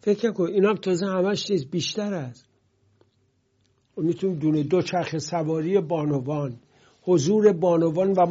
[0.00, 2.46] فکر کن اینا تازه همش چیز بیشتر است.
[3.96, 6.56] می‌تونیم دونه دو چرخ سواری بانوان
[7.02, 8.26] حضور بانوان و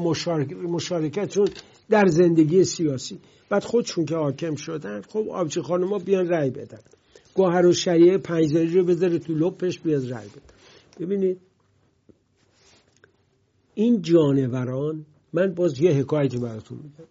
[0.68, 1.48] مشارکتشون
[1.90, 3.20] در زندگی سیاسی.
[3.50, 6.80] بعد خودشون که حاکم شدن خب آبچی خانما بیان رأی بدن.
[7.34, 10.54] گوهر و شریعه پنجزاری رو بذاره تو لپش بیاد رأی بدن
[11.00, 11.38] ببینید
[13.74, 17.10] این جانوران من باز یه حکایتی براتون میگم.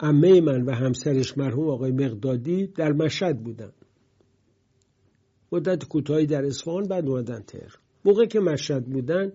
[0.00, 3.72] امه من و همسرش مرحوم آقای مقدادی در مشهد بودن.
[5.52, 7.82] مدت کوتاهی در اصفهان بعد اومدن تهران.
[8.04, 9.32] موقع که مشهد بودن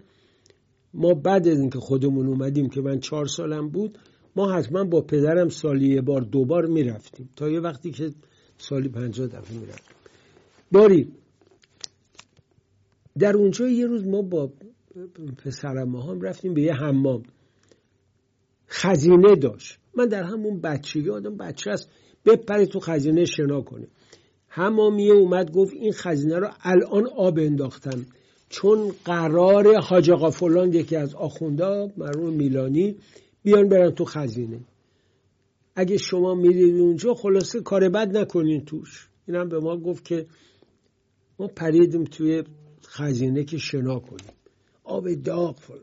[0.94, 3.98] ما بعد از اینکه خودمون اومدیم که من چهار سالم بود
[4.36, 7.30] ما حتما با پدرم سالی یه بار دوبار می‌رفتیم.
[7.36, 8.12] تا یه وقتی که
[8.58, 9.96] سالی پنجاه دفعه می‌رفتیم.
[10.72, 11.12] باری
[13.20, 14.52] در اونجا یه روز ما با
[15.46, 17.24] پسرم هم رفتیم به یه حمام.
[18.68, 19.80] خزینه داشت.
[19.98, 21.90] من در همون بچگی آدم بچه است.
[22.26, 23.88] بپره تو خزینه شنا کنه.
[24.48, 28.06] حمامیه اومد گفت این خزینه رو الان آب انداختن
[28.52, 32.96] چون قرار حاج آقا فلان یکی از آخوندا مرحوم میلانی
[33.44, 34.60] بیان برن تو خزینه.
[35.76, 39.10] اگه شما میرید اونجا خلاصه کار بد نکنین توش.
[39.28, 40.26] اینم به ما گفت که
[41.40, 42.44] ما پریدیم توی
[42.86, 44.34] خزینه که شنا کنیم.
[44.84, 45.82] آب داغ فلان.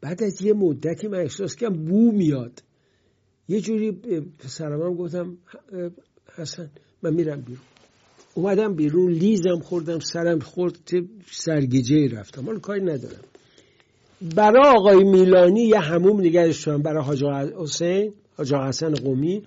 [0.00, 2.62] بعد از یه مدتی من احساس کردم بو میاد.
[3.48, 3.92] یه جوری
[4.38, 5.38] پسرم هم گفتم
[6.36, 6.70] حسن
[7.02, 7.69] من میرم بیرون.
[8.34, 10.78] اومدم بیرون لیزم خوردم سرم خورد
[11.30, 12.46] سرگیجه رفتم.
[12.46, 13.24] حالا کاری ندارم.
[14.36, 17.24] برای آقای میلانی یه هموم نگرش دارم برای حاج
[17.58, 19.42] حسین حاج حسن قومی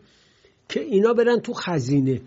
[0.69, 2.21] که اینا برن تو خزینه.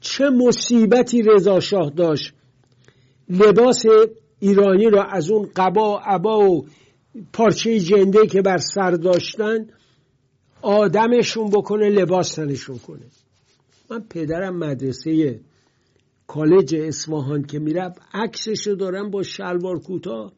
[0.00, 2.32] چه مصیبتی رضا شاه داشت.
[3.28, 3.82] لباس
[4.40, 6.66] ایرانی را از اون قبا عبا و
[7.32, 9.66] پارچه جنده که بر سر داشتن
[10.62, 13.06] آدمشون بکنه لباس تنشون کنه.
[13.90, 15.40] من پدرم مدرسه
[16.26, 20.32] کالج اصفهان که می‌رفت عکسشو دارم با شلوار کوتاه.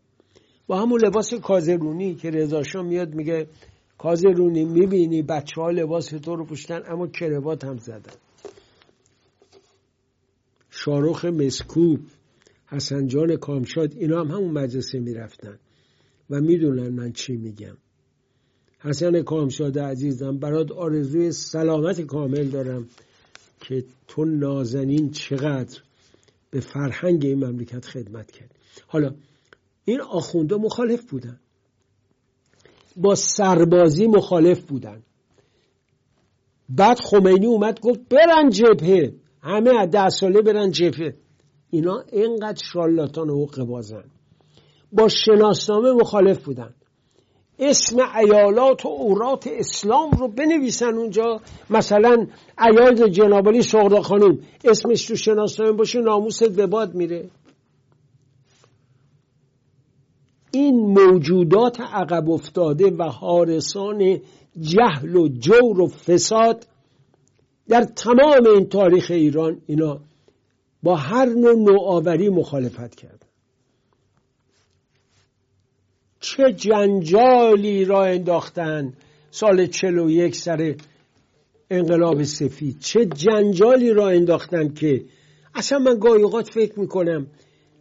[0.67, 3.47] با همون لباس کازرونی که رضاشاه میاد میگه
[3.99, 8.13] کازرونی می‌بینی بچه ها لباس تو رو پوشتن اما کروات هم زدن.
[10.71, 12.01] شاروخ مسکوب
[12.67, 15.59] حسن جان کامشاد اینا هم همون مدرسه می‌رفتن.
[16.31, 17.77] و می‌دونن من چی میگم.
[18.79, 22.89] حسن کامشاد عزیزم برات آرزوی سلامت کامل دارم.
[23.61, 25.81] که تو نازنین چقدر
[26.51, 28.51] به فرهنگ این مملکت خدمت کرد
[28.87, 29.15] حالا
[29.85, 31.41] این آخونده مخالف بودن.
[32.97, 35.03] با سربازی مخالف بودن.
[36.69, 39.15] بعد خمینی اومد گفت برن جبهه.
[39.43, 41.15] همه از ده ساله برن جبهه.
[41.71, 44.05] اینا اینقدر شالاتان و حق بازن.
[44.93, 46.75] با شناسنامه مخالف بودن.
[47.61, 51.41] اسم ایالات و اورات اسلام رو بنویسن اونجا.
[51.71, 52.27] مثلا
[52.67, 57.31] ایال جنابالی سغرا خانم اسمش تو شناسنامه باشه ناموست به باد میره.
[60.53, 64.21] این موجودات عقب افتاده و حارسان
[64.61, 66.67] جهل و جور و فساد
[67.69, 70.01] در تمام این تاریخ ایران اینا
[70.83, 73.20] با هر نوع نوآوری مخالفت کرد.
[76.31, 78.93] چه جنجالی را انداختن.
[79.31, 80.75] سال چل و یک سر
[81.71, 82.77] انقلاب سفید.
[82.81, 85.05] چه جنجالی را انداختن که
[85.55, 87.27] اصلا من گاهی فکر می‌کنم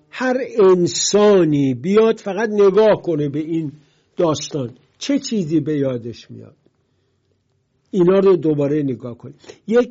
[0.10, 3.72] هر انسانی بیاد فقط نگاه کنه به این
[4.18, 4.74] داستان.
[4.98, 6.56] چه چیزی به یادش میاد؟
[7.92, 9.34] اینا رو دوباره نگاه کنه
[9.68, 9.90] یک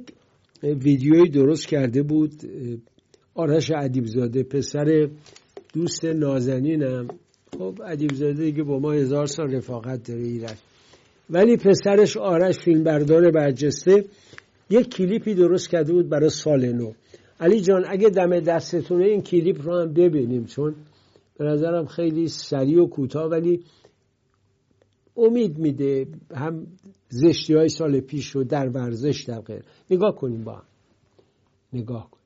[0.62, 2.32] ویدیویی درست کرده بود
[3.34, 5.08] آرش عدیبزاده پسر
[5.74, 7.08] دوست نازنینم.
[7.58, 10.58] خب عدیبزاده دیگه با ما هزار سال رفاقت داره ایرش
[11.30, 14.04] ولی پسرش آرش فیلمبردار برجسته
[14.70, 16.92] یک کلیپی درست کرده بود برای سال نو.
[17.40, 20.74] علی جان اگه دم دستتونه این کلیپ رو هم ببینیم چون
[21.38, 23.64] به نظرم خیلی سریع و کوتاه ولی
[25.16, 26.66] امید میده هم
[27.08, 29.62] زشتی های سال پیش رو در ورزش در غیر.
[29.90, 30.62] نگاه کنیم با هم.
[31.72, 32.17] نگاه کنیم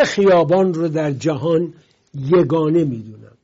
[0.00, 1.74] سه خیابان رو در جهان
[2.14, 3.36] یگانه می‌دونم.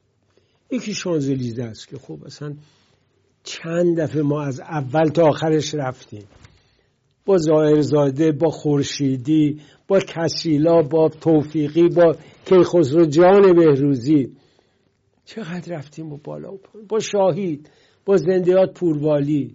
[0.71, 2.55] یکی شانزلیزه است که خب اصلا
[3.45, 6.25] چند دفعه ما از اول تا آخرش رفتیم.
[7.25, 14.37] با زاهرزاده با خورشیدی با کسیلا با توفیقی با کیخسرو جان بهروزی.
[15.25, 16.89] چقدر رفتیم با بالا و پایین.
[16.89, 17.71] با شاهید
[18.05, 19.55] با زندیات پوروالی.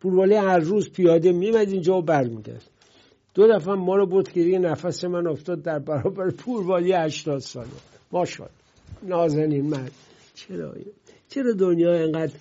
[0.00, 2.70] پوروالی هر روز پیاده میمد اینجا و برمیگشت.
[3.34, 7.68] دو دفعه ما رو بود که دیگه نفس من افتاد در برابر پوروالی هشتاد ساله.
[8.12, 8.58] ماشاءالله.
[9.02, 9.92] نازنین مرد
[10.34, 10.74] چرا
[11.28, 12.32] چرا دنیا اینقدر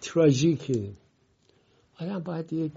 [0.00, 0.90] تراژیکه؟
[2.00, 2.72] آدم باید یک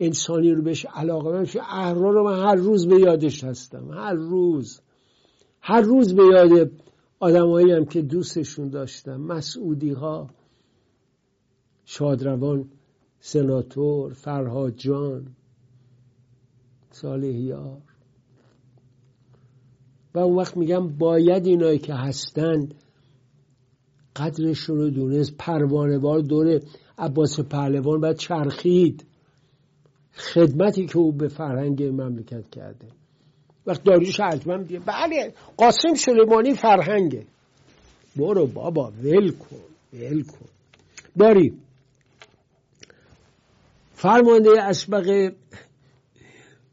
[0.00, 3.90] انسانی رو بهش علاقه بشه اهرا رو من هر روز به یادش هستم.
[3.90, 4.80] هر روز.
[5.60, 6.70] هر روز به یاد
[7.20, 9.16] آدمایی هم که دوستشون داشتم.
[9.16, 10.30] مسعودی ها
[11.84, 12.68] شادروان
[13.20, 15.26] سناتور فرهاد جان.
[16.90, 17.82] صالحیار
[20.14, 22.74] و اون وقت میگم باید اینایی که هستند
[24.16, 26.60] قدرشون رو دونست پروانه بار دور
[26.98, 29.06] عباس پهلوان باید چرخید.
[30.14, 32.86] خدمتی که او به فرهنگ مملکت کرده.
[33.66, 37.26] وقت داریوش حتما بیه بله قاسم سلیمانی فرهنگه.
[38.16, 39.56] برو بابا ول کن
[39.92, 40.46] ول کن.
[41.18, 41.52] داری
[43.94, 45.32] فرمانده اسبق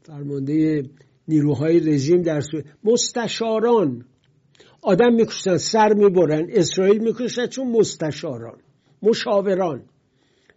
[0.08, 0.82] فرمانده
[1.28, 4.04] نیروهای رژیم در سو مستشاران.
[4.82, 8.60] آدم میکشتن سر می‌برن اسرائیل می‌کشن چون مستشاران
[9.02, 9.84] مشاوران.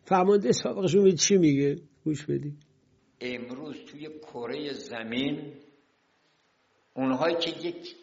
[0.03, 2.53] فرمانده سابقشون چی میگه؟ گوش بدید
[3.21, 5.53] امروز توی کره زمین
[6.93, 7.95] اونهایی که یک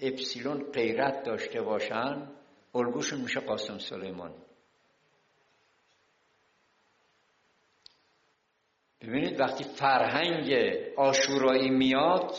[0.00, 2.28] اپسیلون غیرت داشته باشن
[2.74, 4.30] الگوشون میشه قاسم سلیمان
[9.02, 10.52] ببینید وقتی فرهنگ
[10.96, 12.32] آشورایی میاد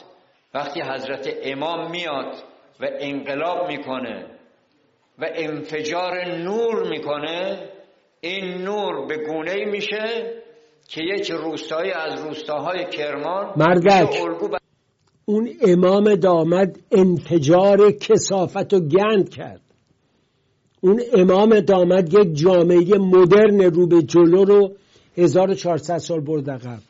[0.54, 2.36] وقتی حضرت امام میاد
[2.80, 4.26] و انقلاب می‌کنه
[5.20, 7.70] و انفجار نور می‌کنه
[8.22, 10.34] این نور به گونه میشه
[10.88, 14.16] که یک روستایی از روستاهای کرمان مردک.
[15.26, 19.62] اون امام دامد انفجار کسافت و گند کرد.
[20.82, 24.76] اون امام دامد یک جامعه مدرن رو به جلو رو
[25.18, 26.82] 1400 سال برد عقب.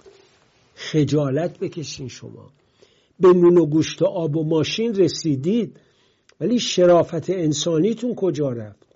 [0.76, 2.52] خجالت بکشین شما.
[3.20, 5.80] به نون و گوشت و آب و ماشین رسیدید
[6.42, 8.88] ولی شرافت انسانیتون کجا رفت؟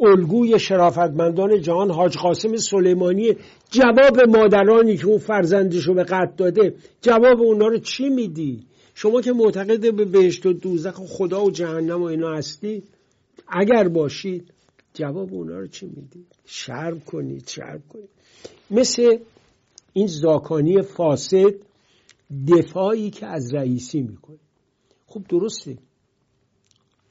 [0.00, 3.36] الگوی شرافتمندان جهان حاج قاسم سلیمانی
[3.70, 9.20] جواب مادرانی که اون فرزندش رو به قتل داده جواب اونا رو چی میدی؟ شما
[9.20, 12.82] که معتقد به بهشت و دوزخ و خدا و جهنم و اینا هستی
[13.48, 14.51] اگر باشید
[14.94, 18.08] جواب اونا رو چی میدی؟ شرم کنید شرم کنید.
[18.70, 19.18] مثل
[19.92, 21.54] این زاکانی فاسد
[22.48, 24.38] دفاعی که از رئیسی می‌کنه.
[25.06, 25.78] خب درسته.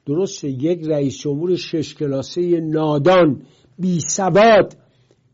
[0.06, 0.50] درسته.
[0.50, 3.42] یک رئیس جمهور شش کلاسه نادان
[3.80, 4.78] بی ثبات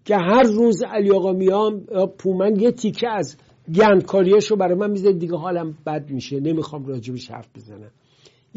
[0.05, 1.85] که هر روز علی آقا میام
[2.17, 3.37] پومن یه تیکه از
[3.75, 6.39] گندکاریاشو برای من میزه دیگه حالم بد میشه.
[6.39, 7.91] نمی‌خوام راجبش حرف بزنم.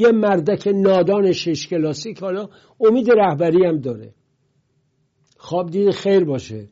[0.01, 2.48] یه مردک نادان شش کلاسی که حالا
[2.80, 4.14] امید رهبری هم داره.
[5.36, 6.68] خواب دید خیر باشه.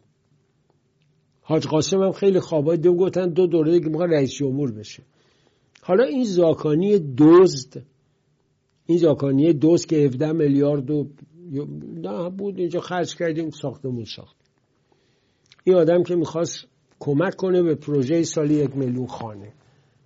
[1.40, 5.02] حاج قاسم هم خیلی خوابای دو گفتن دو دوره دیگه می‌خواد رئیس جمهور بشه.
[5.82, 7.82] حالا این زاکانی دزد
[8.86, 11.08] این زاکانی دوست که 17 میلیارد و
[11.94, 14.36] نه بود اینجا خرج کردیم ساختمون ساخت.
[15.64, 16.66] این آدم که می‌خواست
[17.00, 19.52] کمک کنه به پروژه سالی یک میلیون خانه.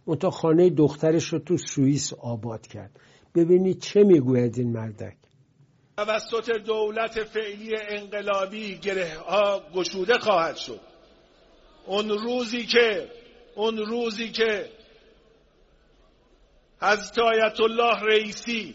[0.04, 3.00] اون تا خانه دخترش رو تو سوئیس آباد کرد.
[3.34, 5.16] ببینید چه می‌گوید این مردک.
[5.96, 10.80] توسط دولت فعلی انقلابی گره ها گشوده خواهد شد.
[11.86, 13.10] اون روزی که
[13.54, 14.70] اون روزی که
[16.82, 18.74] حضرت آیت الله رئیسی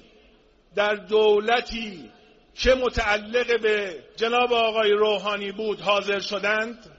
[0.76, 2.12] در دولتی
[2.54, 6.98] که متعلق به جناب آقای روحانی بود حاضر شدند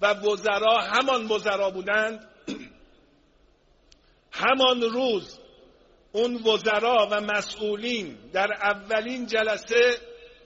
[0.00, 2.28] و وزرا همان وزرا بودند
[4.40, 5.38] همان روز
[6.16, 9.98] اون وزرا و مسئولین در اولین جلسه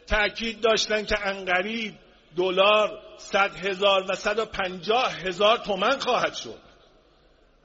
[0.07, 1.95] تأکید داشتند که انقریب
[2.37, 6.59] دلار صد هزار و صد و پنجاه هزار تومن خواهد شد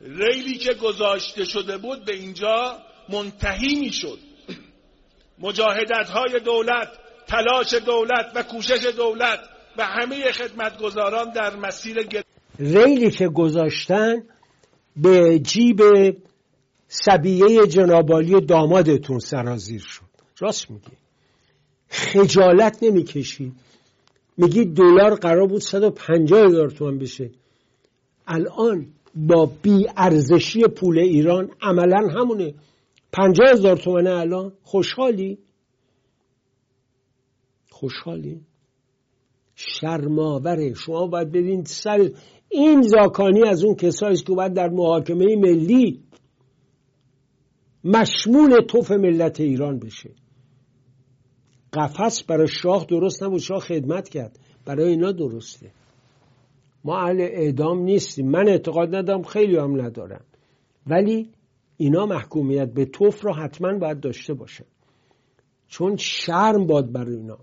[0.01, 2.77] ریلی که گذاشته شده بود به اینجا
[3.09, 4.19] منتهی می شد
[5.39, 6.89] مجاهدت های دولت
[7.27, 9.39] تلاش دولت و کوشش دولت
[9.77, 12.07] و همه خدمتگزاران در مسیر.
[12.59, 14.23] ریلی که گذاشتن
[14.95, 15.81] به جیب
[16.87, 20.03] سبیه جنابالی دامادتون سرازیر شد.
[20.39, 20.97] راست میگی.
[21.89, 23.53] خجالت نمی‌کشید.
[24.37, 27.31] میگی دلار قرار بود 150 هزار تومن بشه.
[28.27, 32.53] الان با بی ارزشی پول ایران عملا همونه.
[33.11, 34.51] پنجاه هزار تومنه الان.
[34.63, 35.37] خوشحالی؟
[37.69, 38.41] خوشحالین
[39.55, 40.73] شرماوره.
[40.73, 42.11] شما باید بدین سر
[42.49, 46.03] این زاکانی از اون کسایی که باید در محاکمه ملی
[47.85, 50.11] مشمول توف ملت ایران بشه.
[51.73, 53.39] قفس برای شاه درست نبود.
[53.39, 54.39] شاه خدمت کرد.
[54.65, 55.71] برای اینا درسته.
[56.83, 58.29] ما اهل اعدام نیستیم.
[58.29, 60.25] من اعتقاد ندارم خیلی هم ندارم.
[60.87, 61.29] ولی
[61.77, 64.65] اینا محکومیت به توف را حتما باید داشته باشن.
[65.67, 67.37] چون شرم باد برای اینا.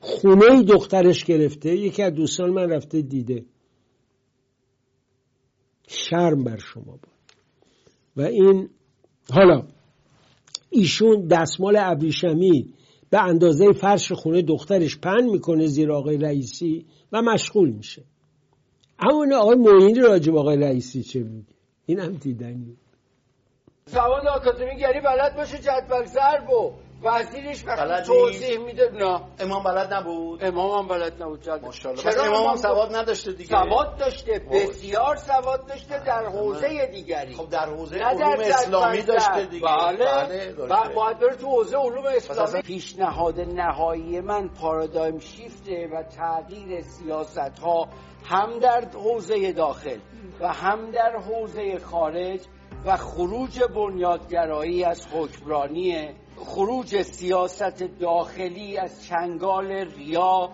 [0.00, 3.44] خونه دخترش گرفته یکی از دوستان من رفته دیده.
[5.88, 7.08] شرم بر شما باد.
[8.16, 8.68] و این
[9.32, 9.62] حالا
[10.70, 12.74] ایشون دستمال ابریشمی
[13.10, 18.02] به اندازه فرش خونه دخترش پن می‌کنه زیر آقای رئیسی و مشغول میشه.
[18.98, 21.54] اما آقای معینی راجب آقای رئیسی چه میگه؟
[21.86, 22.76] این هم دیدنی
[23.86, 26.72] سواد آکادمیگری بلد باشه جدول ضرب و
[27.02, 29.20] وزیرش وقتی توضیح میده نه.
[29.38, 32.02] امام بلد نبود؟ امام هم بلد نبود ماشاءالله.
[32.02, 33.48] چرا امام هم سواد نداشته دیگه.
[33.48, 37.34] سواد داشته بسیار سواد داشته در حوزه دیگری.
[37.34, 39.66] خب در حوزه علوم اسلامی داشته دیگه.
[39.66, 42.62] بله, بله باید بره تو حوزه علوم اسلامی.
[42.62, 47.88] پیشنهاد نهایی من پارادایم شیفته و تغییر سیاست ها
[48.24, 49.98] هم در حوزه داخل
[50.40, 52.40] و هم در حوزه خارج
[52.84, 60.50] و خروج بنیادگرایی از حکمرانی خروج سیاست داخلی از چنگال ریا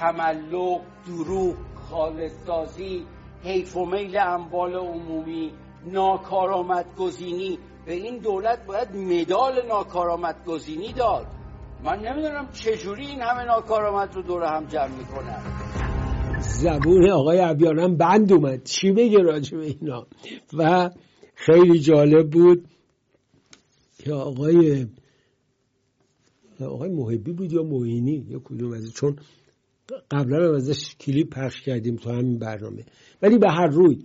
[0.00, 1.54] تملق دروغ
[1.90, 3.06] خالصسازی
[3.42, 5.52] حیف و میل اموال عمومی
[5.86, 11.26] ناکارآمد گزینی به این دولت باید مدال ناکارآمد گزینی داد.
[11.84, 15.42] من نمی‌دونم چجوری این همه ناکارآمد رو دور هم جمع می‌کنن.
[16.40, 18.64] زبون آقای عبیانم بند اومد.
[18.64, 20.06] چی بگه راجع به اینا؟
[20.58, 20.90] و
[21.34, 22.68] خیلی جالب بود
[23.98, 24.86] که آقای
[26.64, 29.16] آقای محبی بود یا موینی یا کدوم از چون
[30.10, 32.84] قبلا هم ازش کلیپ پخش کردیم تو همین برنامه.
[33.22, 33.98] ولی به هر روی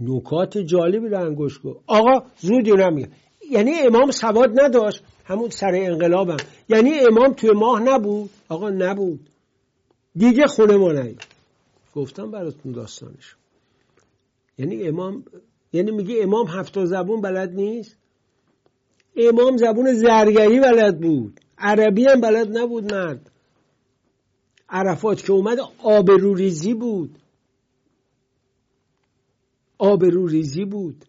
[0.00, 1.80] نکات جالبی رو انگوش گفت.
[1.86, 3.08] آقا زودی نمیگه
[3.50, 5.04] یعنی امام سواد نداشت.
[5.24, 6.36] همون سر انقلابم.
[6.68, 9.20] یعنی امام توی ماه نبود؟ آقا نبود.
[10.16, 11.26] دیگه خونه ما نید
[11.94, 13.36] گفتم براتون داستانش.
[14.58, 15.24] یعنی امام
[15.72, 17.96] یعنی میگه امام هفت زبون بلد نیست؟
[19.16, 21.40] امام زبون زرگری بلد بود.
[21.58, 23.30] عربی هم بلد نبود مرد.
[24.68, 27.18] عرفات که اومد آبروریزی بود.
[29.78, 31.04] آبروریزی بود.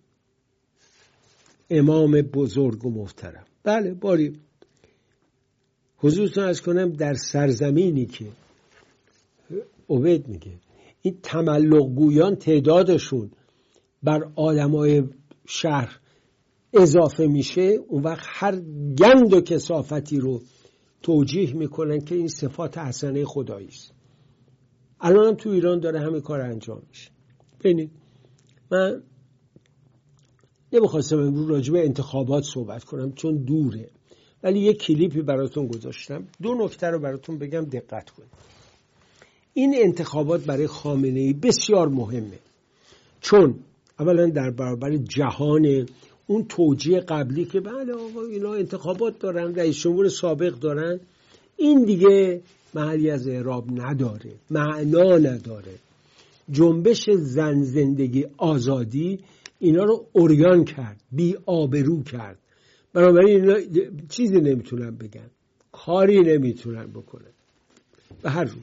[1.70, 3.45] امام بزرگ و محترم.
[3.64, 4.39] بله باری.
[5.97, 8.26] حضورتون از کنم در سرزمینی که
[9.89, 10.51] عبید میگه
[11.01, 13.32] این تملق گویان تعدادشون
[14.04, 15.04] بر آدمای
[15.47, 15.99] شهر
[16.74, 18.55] اضافه میشه اون وقت هر
[18.99, 20.41] گند و کسافتی رو
[21.01, 23.93] توجیه می‌کنن که این صفات حسنه خدایی است.
[25.01, 27.09] الان هم تو ایران داره همه کار انجام میشه.
[27.59, 27.91] ببینید
[28.71, 29.03] من
[30.74, 33.89] نمی‌خواستم امروز راجع به انتخابات صحبت کنم چون دوره
[34.43, 36.28] ولی یه کلیپی براتون گذاشتم.
[36.41, 38.30] دو نکته رو براتون بگم دقت کنید.
[39.53, 42.39] این انتخابات برای خامنه ای بسیار مهمه.
[43.21, 43.59] چون
[43.99, 45.86] اولا در برابر جهان
[46.28, 50.99] اون توجیه قبلی که بله آقا اینا انتخابات دارن رئیس جمهور سابق دارن.
[51.57, 52.41] این دیگه
[52.74, 55.76] محلی از اعراب نداره معنا نداره.
[56.51, 59.19] جنبش زن زندگی آزادی
[59.59, 62.38] اینا رو اوریان کرد بی آبرو کرد.
[62.93, 63.55] بنابراین اینا
[64.09, 65.30] چیزی نمی‌تونن بگن
[65.71, 67.32] کاری نمی‌تونن بکنن.
[68.21, 68.57] به هر رو.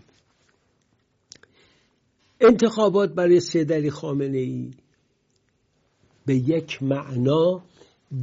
[2.41, 4.71] انتخابات برای سیدلی خامنه ای
[6.31, 7.63] به یک معنا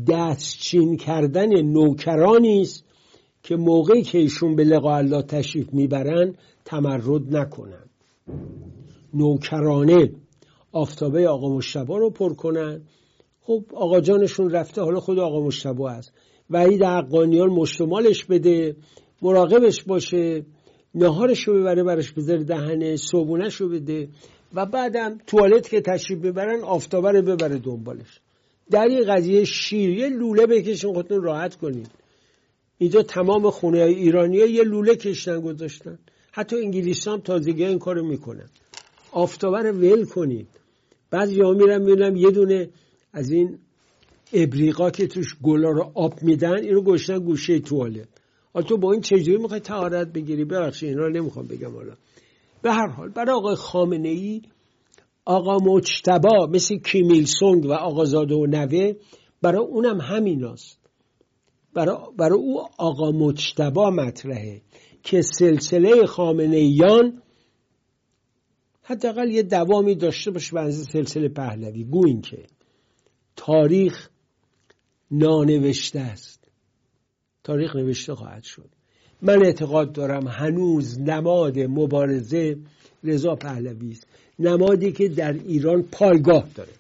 [0.08, 2.84] دستچین کردن نوکرانی است
[3.44, 6.36] که موقعی که ایشون به لقاء الله تشریف می‌برن
[6.66, 7.86] تمرد نکنن
[9.14, 10.12] نوکرانه
[10.72, 12.82] آفتابه آقا مشتبا رو پر کنن
[13.42, 16.14] خب آقا جانشون رفته حالا خود آقا مشتبا هست.
[16.50, 18.76] وحید حقانیان مشتمالش بده
[19.22, 20.46] مراقبش باشه
[20.96, 24.08] نهارش رو ببره برش بذاره دهنه صبونش رو بده.
[24.54, 28.20] و بعدم توالت که تشریف ببرن آفتابه رو ببره دنبالش.
[28.72, 31.92] در این قضیه شیر یه لوله بکشین خودتون راحت کنید
[32.78, 36.00] اینجا تمام خونه های ایرانی ها یه لوله کشتن گذاشتن.
[36.32, 38.50] حتی انگلیس هم تازگی این کارو می‌کنن.
[39.12, 40.48] آفتابه رو ول کنید.
[41.12, 42.70] بعضی جا میرم می‌بینم یه دونه
[43.14, 43.60] از این
[44.34, 48.08] ابریقا که توش گلا رو آب میدن اینو گشتن گوشه توالت.
[48.54, 51.94] حالا تو با این چجوری می‌خوای تهارت بگیری؟ ببخشید اینا نمی‌خوام بگم حالا.
[52.68, 54.42] به هر حال برای آقای خامنه ای
[55.26, 58.94] آقا مجتبا مثل کیمیل سونگ و آقازاده و نوه
[59.42, 60.80] برای اونم همین است
[61.74, 64.62] برای, برای او آقا مجتبا مطرحه
[65.04, 67.22] که سلسله خامنهیان
[68.84, 71.84] حداقل یه دوامی داشته باشه بنز سلسله پهلوی.
[71.84, 72.46] گو این که
[73.36, 74.10] تاریخ
[75.12, 76.48] نانوشته است.
[77.44, 78.70] تاریخ نوشته خواهد شد.
[79.22, 82.58] من اعتقاد دارم هنوز نماد مبارزه
[83.04, 84.08] رضا پهلوی است.
[84.40, 86.74] نمادی که در ایران پایگاه داره.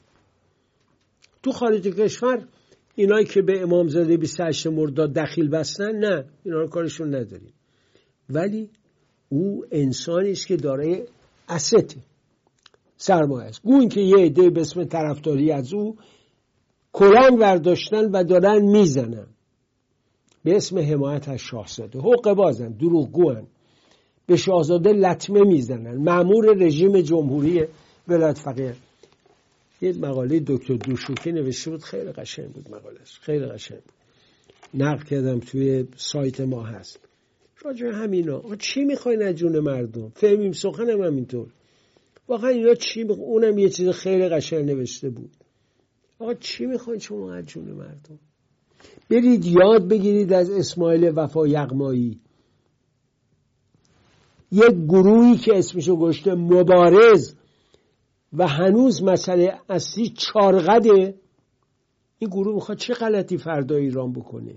[1.44, 2.48] تو خارج کشور
[2.96, 7.54] اینایی که به امامزاده 28 مرداد دخیل بستن نه اینا رو کارشون نداریم.
[8.30, 8.70] ولی
[9.30, 11.04] او انسانی است که دارای
[11.50, 11.96] استه
[12.98, 13.62] سرمایه است.
[13.62, 15.98] گوین که یه عده به اسم طرفداری از او
[16.94, 19.28] کلان برداشتن و دارن می‌زنن.
[20.44, 22.00] به اسم حمایت از شاهزاده.
[22.00, 23.48] حق بازن دروغگوان.
[24.28, 25.98] به شاهزاده لطمه می‌زنن.
[25.98, 27.66] معمور رژیم جمهوری
[28.08, 28.76] ولایت فقیه.
[29.82, 31.84] یه مقاله دکتر دوشوکی نوشته بود.
[31.84, 33.94] خیلی قشنگ بود مقالش خیلی قشنگ بود.
[34.74, 37.00] نقل کردم توی سایت ما هست.
[37.62, 38.56] راجع همینا.
[38.60, 41.48] چی می‌خواین از جون مردم؟ فهمیم سخنم همینطور
[42.28, 43.18] واقعا اینا چی میخ...
[43.18, 45.32] اونم یه چیز خیلی قشنگ نوشته بود.
[46.20, 48.20] آقا چی می‌خواین شما از جون مردم؟
[49.09, 52.19] برید یاد بگیرید از اسماعیل وفا یغمایی.
[54.51, 57.36] یک گروهی که اسمشو گشته مبارز
[58.34, 61.15] و هنوز مسئله اصلی چارقده.
[62.19, 64.55] این گروه می‌خواد چه غلطی فردا ایران بکنه؟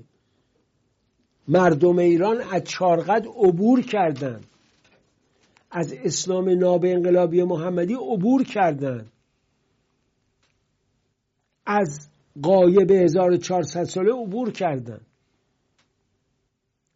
[1.49, 4.47] مردم ایران از چارقد عبور کردند
[5.71, 9.13] از اسلام ناب انقلابی محمدی عبور کردند
[11.67, 12.10] از
[12.43, 15.07] قایب 1400 ساله عبور کردند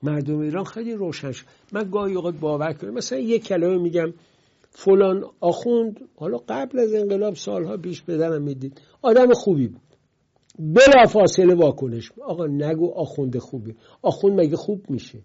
[0.03, 2.95] مردم ایران خیلی روشن شد من گاهی اوقات باور کنم.
[2.95, 4.12] مثلا یک کلمه میگم
[4.70, 8.80] فلان آخوند حالا قبل از انقلاب سالها پیش بدنم می‌دید.
[9.03, 9.80] آدم خوبی بود.
[10.59, 12.12] بلا فاصله واکنش.
[12.22, 13.74] آقا نگو آخونده خوبی.
[14.03, 15.18] آخوند مگه خوب میشه؟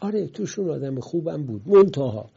[0.00, 1.68] آره توشون آدم خوبم بود.
[1.68, 2.30] منتها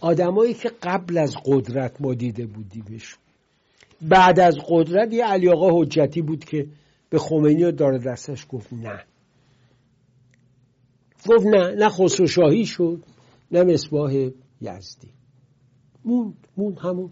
[0.00, 3.23] آدمایی که قبل از قدرت ما دیده بودیمشون
[4.08, 6.66] بعد از قدرت یه علی آقا حجتی بود که
[7.10, 9.04] به خمینی و داره دستش گفت نه.
[11.28, 13.04] گفت نه نه خسرو شاهی شد
[13.52, 14.12] نه مصباح
[14.60, 15.10] یزدی.
[16.04, 17.10] موند موند همون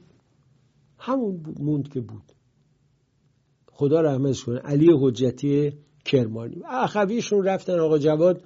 [0.98, 2.32] همون بود موند که بود.
[3.72, 5.72] خدا رحمتش کنه علی حجتی
[6.04, 6.62] کرمانی.
[6.68, 8.42] اخویشون رفتن آقا جواد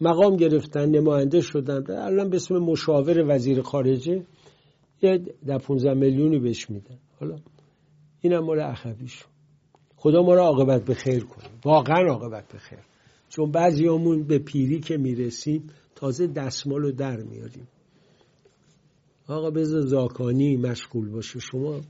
[0.00, 1.84] مقام گرفتن نماینده شدن.
[1.96, 4.26] الان به اسم مشاور وزیر خارجه
[5.02, 6.98] یه در 15 میلیونی بهش میدن.
[7.20, 7.36] حالا
[8.20, 9.30] اینم مال اخویشون.
[9.96, 11.48] خدا ما را عاقبت به خیر کنه.
[11.64, 12.78] واقعا عاقبت به خیر.
[13.28, 17.68] چون بعضیامون به پیری که می‌رسیم تازه دستمال رو در میاریم.
[19.28, 21.40] آقا بذار زاکانی مشغول باشه.
[21.40, 21.80] شما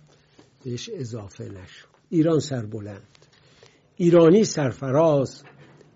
[0.65, 1.89] بهش اضافه نشو.
[2.09, 3.27] ایران سربلند
[3.97, 5.43] ایرانی سرفراز.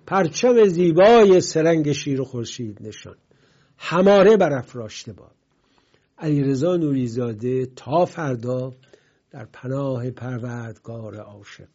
[0.06, 3.16] پرچم زیبای سرنگ شیر و خورشید نشان.
[3.78, 5.34] هماره برافراشته باد.
[6.18, 8.72] علیرضا نوریزاده تا فردا
[9.34, 11.68] در پناه پروردگار عاشق.